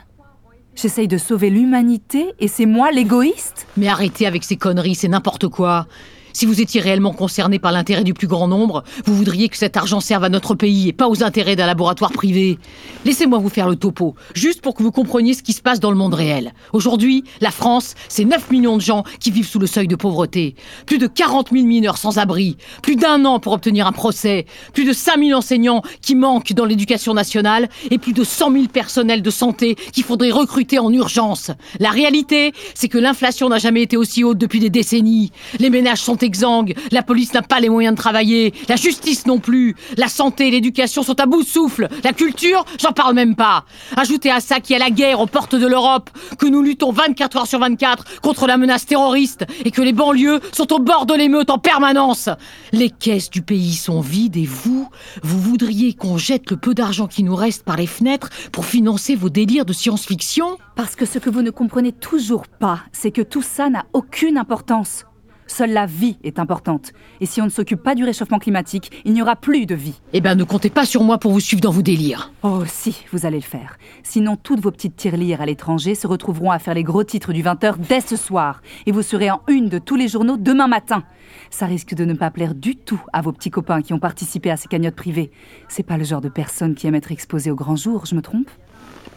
J'essaye 0.77 1.09
de 1.09 1.19
sauver 1.19 1.51
l'humanité 1.51 2.33
et 2.39 2.49
c'est 2.49 2.67
moi 2.67 2.91
l'égoïste? 2.93 3.67
Mais 3.77 3.89
arrêtez 3.89 4.27
avec 4.27 4.45
ces 4.45 4.57
conneries, 4.57 4.95
c'est 4.95 5.09
n'importe 5.09 5.49
quoi. 5.49 5.87
Si 6.33 6.47
vous 6.47 6.61
étiez 6.61 6.81
réellement 6.81 7.13
concerné 7.13 7.59
par 7.59 7.73
l'intérêt 7.73 8.05
du 8.05 8.15
plus 8.15 8.27
grand 8.27 8.49
nombre, 8.49 8.85
vous 9.05 9.15
voudriez 9.15 9.49
que 9.49 9.57
cet 9.57 9.77
argent 9.77 10.01
serve 10.01 10.25
à 10.25 10.29
notre 10.29 10.55
pays 10.55 10.89
et 10.89 10.93
pas 10.93 11.09
aux 11.09 11.23
intérêts 11.23 11.57
d'un 11.57 11.67
laboratoire 11.67 12.13
privé. 12.13 12.59
Laissez-moi 13.05 13.39
vous 13.39 13.49
faire 13.49 13.69
le 13.69 13.77
topo, 13.77 14.15
juste 14.35 14.61
pour 14.61 14.75
que 14.75 14.83
vous 14.83 14.93
compreniez 14.93 15.35
ce 15.35 15.43
qui 15.43 15.53
se 15.53 15.63
passe 15.63 15.81
dans 15.81 15.91
le 15.91 15.97
monde 15.97 16.15
réel. 16.15 16.53
Aujourd'hui, 16.73 17.25
la 17.41 17.51
France, 17.51 17.95
c'est 18.09 18.25
9 18.25 18.51
millions 18.51 18.77
de 18.77 18.83
gens 18.83 19.05
qui 19.19 19.31
vivent 19.31 19.47
sous 19.47 19.59
le 19.59 19.67
seuil 19.67 19.89
de 19.89 19.97
pauvreté. 19.97 20.55
Plus 20.87 20.99
de 20.99 21.07
40 21.07 21.51
000 21.53 21.67
mineurs 21.67 21.99
sans 21.99 22.19
abri. 22.19 22.57
Plus 22.83 22.97
d'un 22.97 23.25
an 23.25 23.41
pour 23.41 23.53
obtenir 23.53 23.87
un 23.87 23.93
procès. 23.93 24.47
Plus 24.73 24.85
de 24.85 24.93
5 24.93 25.19
000 25.19 25.39
enseignants 25.39 25.83
qui 26.03 26.15
manquent 26.15 26.53
dans 26.53 26.65
l'éducation 26.65 27.15
nationale. 27.15 27.69
Et 27.91 27.99
plus 27.99 28.13
de 28.13 28.25
100 28.25 28.53
000 28.53 28.65
personnels 28.67 29.23
de 29.23 29.31
santé 29.31 29.75
qu'il 29.93 30.05
faudrait 30.05 30.31
recruter 30.31 30.79
en 30.79 30.93
urgence. 30.93 31.51
La 31.79 31.91
réalité, 31.91 32.53
c'est 32.75 32.89
que 32.89 32.99
l'inflation 32.99 33.49
n'a 33.49 33.59
jamais 33.59 33.83
été 33.83 33.97
aussi 33.97 34.25
haute 34.25 34.39
depuis 34.39 34.61
des 34.61 34.71
décennies. 34.71 35.33
Les 35.59 35.71
ménages 35.71 36.01
sont 36.01 36.17
exsangues. 36.23 36.75
La 36.91 37.03
police 37.03 37.35
n'a 37.35 37.43
pas 37.43 37.61
les 37.61 37.69
moyens 37.69 37.95
de 37.95 38.01
travailler. 38.01 38.53
La 38.69 38.77
justice 38.77 39.27
non 39.27 39.39
plus. 39.39 39.77
La 39.97 40.09
santé 40.09 40.49
et 40.49 40.51
l'éducation 40.51 41.03
sont 41.03 41.19
à 41.21 41.27
bout 41.27 41.43
de 41.43 41.49
souffle. 41.49 41.89
La 42.05 42.13
culture, 42.13 42.65
j'en 42.79 42.93
parle 42.93 43.15
même 43.15 43.37
pas. 43.37 43.65
Ajoutez 43.97 44.31
à 44.31 44.41
ça 44.41 44.61
qu'il 44.61 44.75
y 44.75 44.77
a 44.77 44.85
la 44.85 44.91
guerre 44.91 45.21
aux 45.21 45.27
portes 45.27 45.55
de 45.55 45.67
l'Europe, 45.67 46.11
que 46.39 46.47
nous 46.47 46.63
luttons 46.63 46.93
24 46.93 47.37
heures 47.37 47.47
sur 47.47 47.59
24 47.59 48.21
contre 48.21 48.47
la 48.47 48.57
menace 48.57 48.87
terroriste 48.87 49.45
et 49.65 49.71
que 49.71 49.83
les 49.83 49.93
banlieues 49.93 50.41
sont 50.53 50.73
au 50.73 50.79
bord 50.79 51.07
de 51.07 51.15
l'émeute 51.15 51.51
en 51.51 51.59
permanence. 51.59 52.29
Les 52.73 52.91
caisses 52.91 53.31
du 53.31 53.43
pays 53.43 53.75
sont 53.75 54.01
vides 54.01 54.37
et 54.37 54.47
vous, 54.47 54.89
vous 55.23 55.41
voudriez 55.41 55.95
qu'on 55.95 56.19
jette 56.19 56.51
le 56.51 56.57
peu 56.57 56.75
d'argent 56.75 57.07
qui 57.07 57.23
nous 57.23 57.35
reste 57.35 57.65
par 57.65 57.77
les 57.77 57.87
fenêtres 57.87 58.31
pour 58.53 58.65
financer 58.65 59.15
vos 59.15 59.31
délires 59.31 59.65
de 59.65 59.73
science-fiction? 59.73 60.59
Parce 60.77 60.97
que 60.97 61.07
ce 61.07 61.19
que 61.19 61.31
vous 61.31 61.43
ne 61.43 61.51
comprenez 61.51 61.93
toujours 61.93 62.47
pas, 62.47 62.81
c'est 62.93 63.11
que 63.11 63.23
tout 63.23 63.43
ça 63.43 63.71
n'a 63.71 63.85
aucune 63.93 64.39
importance. 64.39 65.05
Seule 65.51 65.73
la 65.73 65.85
vie 65.85 66.17
est 66.23 66.39
importante. 66.39 66.93
Et 67.21 67.27
si 67.27 67.41
on 67.41 67.45
ne 67.45 67.51
s'occupe 67.51 67.83
pas 67.83 67.97
du 67.97 68.05
réchauffement 68.05 68.39
climatique, 68.39 69.03
il 69.05 69.13
n'y 69.13 69.21
aura 69.21 69.35
plus 69.35 69.67
de 69.67 69.75
vie. 69.75 70.01
Eh 70.13 70.21
ben, 70.21 70.37
ne 70.37 70.45
comptez 70.45 70.71
pas 70.71 70.87
sur 70.87 71.03
moi 71.03 71.19
pour 71.19 71.33
vous 71.33 71.41
suivre 71.41 71.61
dans 71.61 71.73
vos 71.73 71.83
délires. 71.83 72.33
Oh 72.45 72.63
si, 72.69 73.05
vous 73.11 73.27
allez 73.27 73.39
le 73.39 73.43
faire. 73.43 73.77
Sinon, 74.05 74.37
toutes 74.37 74.61
vos 74.61 74.71
petites 74.71 74.95
tirelires 74.95 75.41
à 75.41 75.47
l'étranger 75.47 75.97
se 75.97 76.07
retrouveront 76.07 76.53
à 76.53 76.61
faire 76.61 76.75
les 76.75 76.85
gros 76.85 77.03
titres 77.03 77.33
du 77.33 77.43
20h 77.43 77.79
dès 77.79 78.01
ce 78.01 78.15
soir. 78.15 78.63
Et 78.87 78.93
vous 78.93 79.03
serez 79.03 79.29
en 79.29 79.43
une 79.49 79.69
de 79.69 79.81
tous 79.81 79.97
les 79.97 80.07
journaux 80.07 80.37
demain 80.37 80.69
matin. 80.69 81.03
Ça 81.51 81.67
risque 81.67 81.95
de 81.95 82.05
ne 82.05 82.15
pas 82.15 82.31
plaire 82.31 82.55
du 82.55 82.77
tout 82.77 83.03
à 83.13 83.21
vos 83.21 83.33
petits 83.33 83.51
copains 83.51 83.83
qui 83.83 83.93
ont 83.93 83.99
participé 83.99 84.53
à 84.53 84.57
ces 84.57 84.69
cagnottes 84.69 84.95
privées. 84.95 85.33
C'est 85.69 85.83
pas 85.83 85.97
le 85.97 86.05
genre 86.05 86.21
de 86.21 86.29
personne 86.29 86.77
qui 86.77 86.87
aime 86.87 86.95
être 86.95 87.11
exposée 87.11 87.51
au 87.51 87.57
grand 87.57 87.75
jour, 87.75 88.07
je 88.07 88.15
me 88.15 88.23
trompe? 88.23 88.49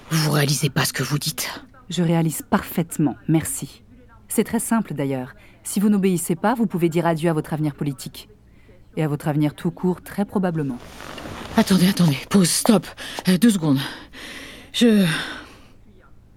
Vous 0.10 0.32
réalisez 0.32 0.72
pas 0.72 0.84
ce 0.84 0.94
que 0.94 1.04
vous 1.04 1.20
dites. 1.20 1.64
Je 1.92 2.02
réalise 2.02 2.42
parfaitement, 2.42 3.18
merci. 3.28 3.84
C'est 4.30 4.46
très 4.46 4.60
simple 4.60 4.96
d'ailleurs. 4.96 5.36
Si 5.64 5.80
vous 5.80 5.90
n'obéissez 5.90 6.36
pas, 6.36 6.54
vous 6.54 6.68
pouvez 6.68 6.90
dire 6.90 7.06
adieu 7.06 7.30
à 7.30 7.34
votre 7.34 7.54
avenir 7.54 7.74
politique. 7.74 8.30
Et 8.96 9.04
à 9.04 9.08
votre 9.08 9.28
avenir 9.28 9.56
tout 9.56 9.72
court, 9.72 10.02
très 10.02 10.26
probablement. 10.26 10.78
Attendez, 11.58 11.88
attendez, 11.88 12.18
pause, 12.30 12.50
stop. 12.50 12.86
Euh, 13.28 13.38
deux 13.38 13.52
secondes. 13.52 13.80
Je. 14.74 15.06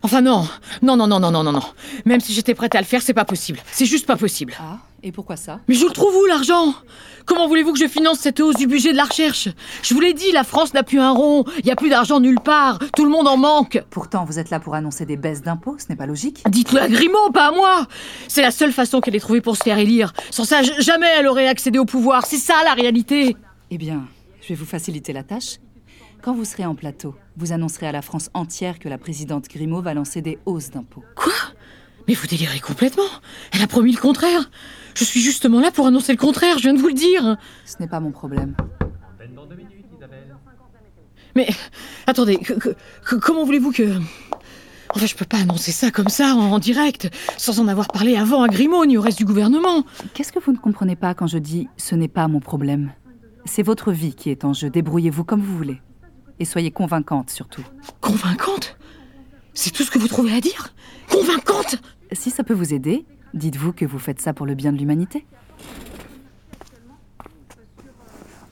Enfin 0.03 0.21
non, 0.21 0.47
non, 0.83 0.97
non, 0.97 1.07
non, 1.07 1.19
non, 1.19 1.31
non, 1.31 1.43
non, 1.43 1.53
non. 1.53 1.63
Même 2.05 2.21
si 2.21 2.33
j'étais 2.33 2.55
prête 2.55 2.75
à 2.75 2.81
le 2.81 2.87
faire, 2.87 3.03
c'est 3.03 3.15
pas 3.15 3.25
possible. 3.25 3.59
C'est 3.73 3.87
juste 3.87 4.07
pas 4.07 4.17
possible. 4.17 4.55
Ah, 4.61 4.79
et 5.07 5.13
pourquoi 5.13 5.37
ça? 5.37 5.61
Mais 5.69 5.75
je 5.75 5.87
le 5.87 5.93
trouve 5.93 6.15
où 6.17 6.27
l'argent? 6.27 6.75
Comment 7.27 7.47
voulez-vous 7.47 7.73
que 7.73 7.79
je 7.79 7.87
finance 7.87 8.19
cette 8.19 8.41
hausse 8.41 8.57
du 8.57 8.67
budget 8.67 8.91
de 8.91 8.97
la 8.97 9.05
recherche? 9.05 9.49
Je 9.83 9.95
vous 9.95 10.01
l'ai 10.01 10.15
dit, 10.15 10.33
la 10.33 10.43
France 10.43 10.75
n'a 10.75 10.83
plus 10.83 10.99
un 10.99 11.13
rond. 11.13 11.45
Il 11.59 11.65
n'y 11.65 11.71
a 11.71 11.77
plus 11.77 11.89
d'argent 11.89 12.19
nulle 12.19 12.41
part. 12.41 12.81
Tout 12.97 13.05
le 13.05 13.11
monde 13.11 13.29
en 13.29 13.37
manque. 13.37 13.83
Pourtant, 13.91 14.25
vous 14.25 14.41
êtes 14.41 14.51
là 14.51 14.59
pour 14.59 14.75
annoncer 14.75 15.07
des 15.07 15.17
baisses 15.17 15.43
d'impôts, 15.43 15.77
ce 15.79 15.87
n'est 15.89 15.97
pas 15.97 16.07
logique 16.07 16.43
Dites-le 16.49 16.81
à 16.81 16.89
Grimaud, 16.89 17.31
pas 17.33 17.49
à 17.49 17.53
moi 17.53 17.87
C'est 18.27 18.43
la 18.43 18.51
seule 18.51 18.73
façon 18.73 19.01
qu'elle 19.01 19.15
ait 19.15 19.21
trouvée 19.21 19.41
pour 19.41 19.57
se 19.57 19.63
faire 19.63 19.79
élire. 19.79 20.13
Sans 20.31 20.45
ça, 20.45 20.63
jamais 20.63 21.09
elle 21.19 21.29
aurait 21.29 21.47
accédé 21.47 21.79
au 21.79 21.85
pouvoir. 21.85 22.27
C'est 22.27 22.37
ça 22.37 22.55
la 22.65 22.75
réalité. 22.75 23.37
Eh 23.71 23.79
bien, 23.79 24.07
je 24.43 24.49
vais 24.49 24.55
vous 24.55 24.67
faciliter 24.67 25.13
la 25.13 25.23
tâche. 25.23 25.59
Quand 26.21 26.35
vous 26.35 26.45
serez 26.45 26.67
en 26.67 26.75
plateau, 26.75 27.15
vous 27.37 27.53
annoncerez 27.53 27.87
à 27.87 27.93
la 27.93 28.03
France 28.03 28.31
entière 28.35 28.81
que 28.81 28.89
la 28.89 28.99
présidente 28.99 29.47
Grimaud 29.49 29.83
va 29.83 29.95
lancer 29.95 30.21
des 30.21 30.39
hausses 30.47 30.71
d'impôts. 30.71 31.05
Quoi? 31.15 31.33
Mais 32.09 32.15
vous 32.15 32.27
délirez 32.27 32.61
complètement. 32.61 33.03
Elle 33.53 33.63
a 33.63 33.67
promis 33.67 33.93
le 33.93 34.01
contraire. 34.01 34.51
Je 34.95 35.05
suis 35.05 35.21
justement 35.21 35.61
là 35.61 35.71
pour 35.71 35.87
annoncer 35.87 36.13
le 36.13 36.19
contraire, 36.19 36.57
je 36.59 36.63
viens 36.63 36.75
de 36.75 36.79
vous 36.81 36.89
le 36.89 36.95
dire. 36.95 37.37
Ce 37.65 37.75
n'est 37.81 37.89
pas 37.89 38.01
mon 38.01 38.13
problème. 38.13 38.55
Mais 41.35 41.49
attendez, 42.07 42.39
que- 42.39 42.55
que- 42.55 42.75
que- 43.05 43.17
comment 43.17 43.45
voulez-vous 43.45 43.73
que... 43.73 43.99
Enfin, 44.95 45.05
je 45.07 45.15
peux 45.15 45.25
pas 45.27 45.39
annoncer 45.39 45.73
ça 45.73 45.91
comme 45.91 46.09
ça, 46.09 46.35
en, 46.35 46.53
en 46.53 46.59
direct, 46.59 47.11
sans 47.37 47.61
en 47.61 47.69
avoir 47.69 47.89
parlé 47.89 48.17
avant 48.17 48.43
à 48.43 48.49
Grimaud 48.49 48.87
ni 48.87 48.97
au 48.97 49.03
reste 49.03 49.19
du 49.19 49.27
gouvernement. 49.27 49.85
Qu'est-ce 50.15 50.33
que 50.33 50.39
vous 50.39 50.53
ne 50.53 50.57
comprenez 50.57 50.97
pas 50.97 51.13
quand 51.13 51.27
je 51.27 51.37
dis 51.39 51.69
ce 51.77 51.95
n'est 51.95 52.09
pas 52.09 52.29
mon 52.29 52.41
problème? 52.41 52.93
C'est 53.45 53.63
votre 53.63 53.93
vie 53.93 54.15
qui 54.15 54.31
est 54.31 54.45
en 54.45 54.55
jeu. 54.55 54.71
Débrouillez-vous 54.71 55.25
comme 55.25 55.43
vous 55.43 55.57
voulez. 55.57 55.83
Et 56.39 56.45
soyez 56.47 56.71
convaincante 56.71 57.29
surtout. 57.31 57.63
Convaincante? 58.01 58.79
C'est 59.57 59.71
tout 59.71 59.83
ce 59.85 59.91
que 59.91 59.99
vous 59.99 60.07
trouvez 60.07 60.35
à 60.35 60.41
dire? 60.43 60.75
Convaincante 61.11 61.77
Si 62.13 62.31
ça 62.31 62.45
peut 62.45 62.53
vous 62.53 62.75
aider, 62.75 63.07
dites-vous 63.33 63.73
que 63.73 63.87
vous 63.87 63.99
faites 63.99 64.21
ça 64.21 64.35
pour 64.35 64.45
le 64.45 64.55
bien 64.55 64.71
de 64.71 64.77
l'humanité. 64.77 65.27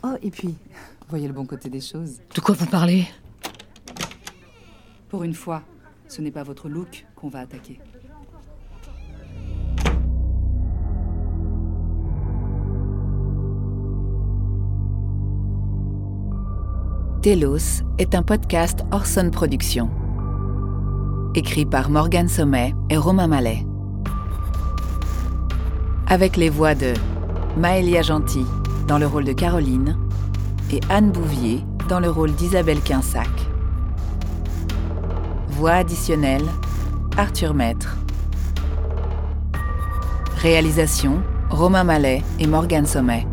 Oh, 0.03 0.14
et 0.23 0.31
puis, 0.31 0.55
voyez 1.11 1.29
le 1.29 1.35
bon 1.35 1.45
côté 1.45 1.69
des 1.69 1.83
choses. 1.83 2.23
De 2.35 2.40
quoi 2.40 2.55
vous 2.55 2.64
parlez? 2.64 3.07
Pour 5.11 5.25
une 5.25 5.35
fois, 5.35 5.62
ce 6.09 6.23
n'est 6.23 6.31
pas 6.31 6.43
votre 6.43 6.71
look 6.71 7.05
qu'on 7.14 7.29
va 7.29 7.40
attaquer. 7.40 7.79
Telos 17.21 17.83
est 17.99 18.14
un 18.14 18.23
podcast 18.23 18.85
Orson 18.90 19.29
Productions. 19.31 20.04
Écrit 21.37 21.66
par 21.66 21.90
Morgane 21.90 22.29
Sommet 22.29 22.77
et 22.90 22.97
Romain 22.97 23.27
Mallet. 23.27 23.66
Avec 26.07 26.37
les 26.37 26.49
voix 26.49 26.77
de 26.77 26.94
Maëlia 27.57 28.03
Gentil 28.03 28.47
dans 28.87 28.99
le 28.99 29.09
rôle 29.09 29.25
de 29.25 29.33
Caroline 29.33 29.99
et 30.70 30.79
Anne 30.90 31.11
Bouvier 31.11 31.64
dans 31.88 31.99
le 31.99 32.09
rôle 32.09 32.31
d'Isabelle 32.35 32.81
Quinsac. 32.81 33.29
Voix 35.49 35.73
additionnelle 35.73 36.44
Arthur 37.16 37.53
Maître. 37.53 37.97
Réalisation 40.37 41.20
Romain 41.51 41.83
Mallet 41.83 42.23
et 42.38 42.47
Morgane 42.47 42.87
Sommet. 42.87 43.27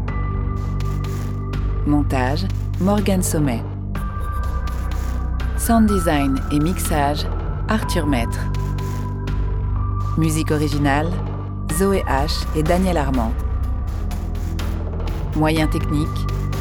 Montage 1.85 2.47
Morgane 2.79 3.21
Sommet. 3.21 3.61
Sound 5.55 5.87
design 5.87 6.41
et 6.51 6.57
mixage 6.57 7.27
Arthur 7.71 8.05
Maître. 8.05 8.39
Musique 10.17 10.51
originale 10.51 11.09
Zoé 11.73 12.03
H 12.05 12.45
et 12.53 12.63
Daniel 12.63 12.97
Armand. 12.97 13.31
Moyens 15.37 15.69
techniques 15.69 16.09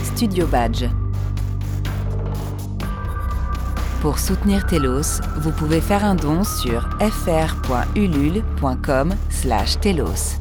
Studio 0.04 0.46
Badge. 0.46 0.84
Pour 4.00 4.20
soutenir 4.20 4.64
Telos, 4.68 5.20
vous 5.38 5.50
pouvez 5.50 5.80
faire 5.80 6.04
un 6.04 6.14
don 6.14 6.44
sur 6.44 6.88
fr.ulule.com 7.00 7.56
slash 9.30 9.80
telos. 9.80 10.38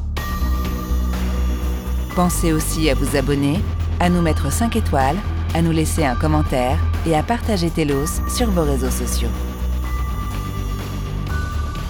Pensez 2.14 2.52
aussi 2.52 2.88
à 2.88 2.94
vous 2.94 3.16
abonner, 3.16 3.60
à 3.98 4.08
nous 4.08 4.22
mettre 4.22 4.52
5 4.52 4.76
étoiles, 4.76 5.18
à 5.52 5.62
nous 5.62 5.72
laisser 5.72 6.04
un 6.04 6.14
commentaire 6.14 6.78
et 7.06 7.16
à 7.16 7.24
partager 7.24 7.70
Telos 7.70 8.20
sur 8.28 8.52
vos 8.52 8.62
réseaux 8.62 8.92
sociaux. 8.92 9.30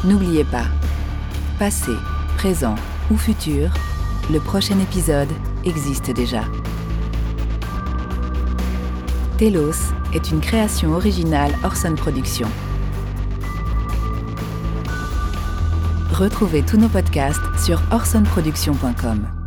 N'oubliez 0.03 0.45
pas, 0.45 0.65
passé, 1.59 1.93
présent 2.39 2.75
ou 3.11 3.19
futur, 3.19 3.71
le 4.33 4.41
prochain 4.41 4.79
épisode 4.81 5.29
existe 5.65 6.11
déjà. 6.11 6.43
Telos 9.37 9.93
est 10.15 10.31
une 10.31 10.41
création 10.41 10.95
originale 10.95 11.53
Orson 11.65 11.95
Productions. 11.97 12.49
Retrouvez 16.13 16.63
tous 16.63 16.79
nos 16.79 16.89
podcasts 16.89 17.59
sur 17.59 17.83
orsonproduction.com. 17.91 19.40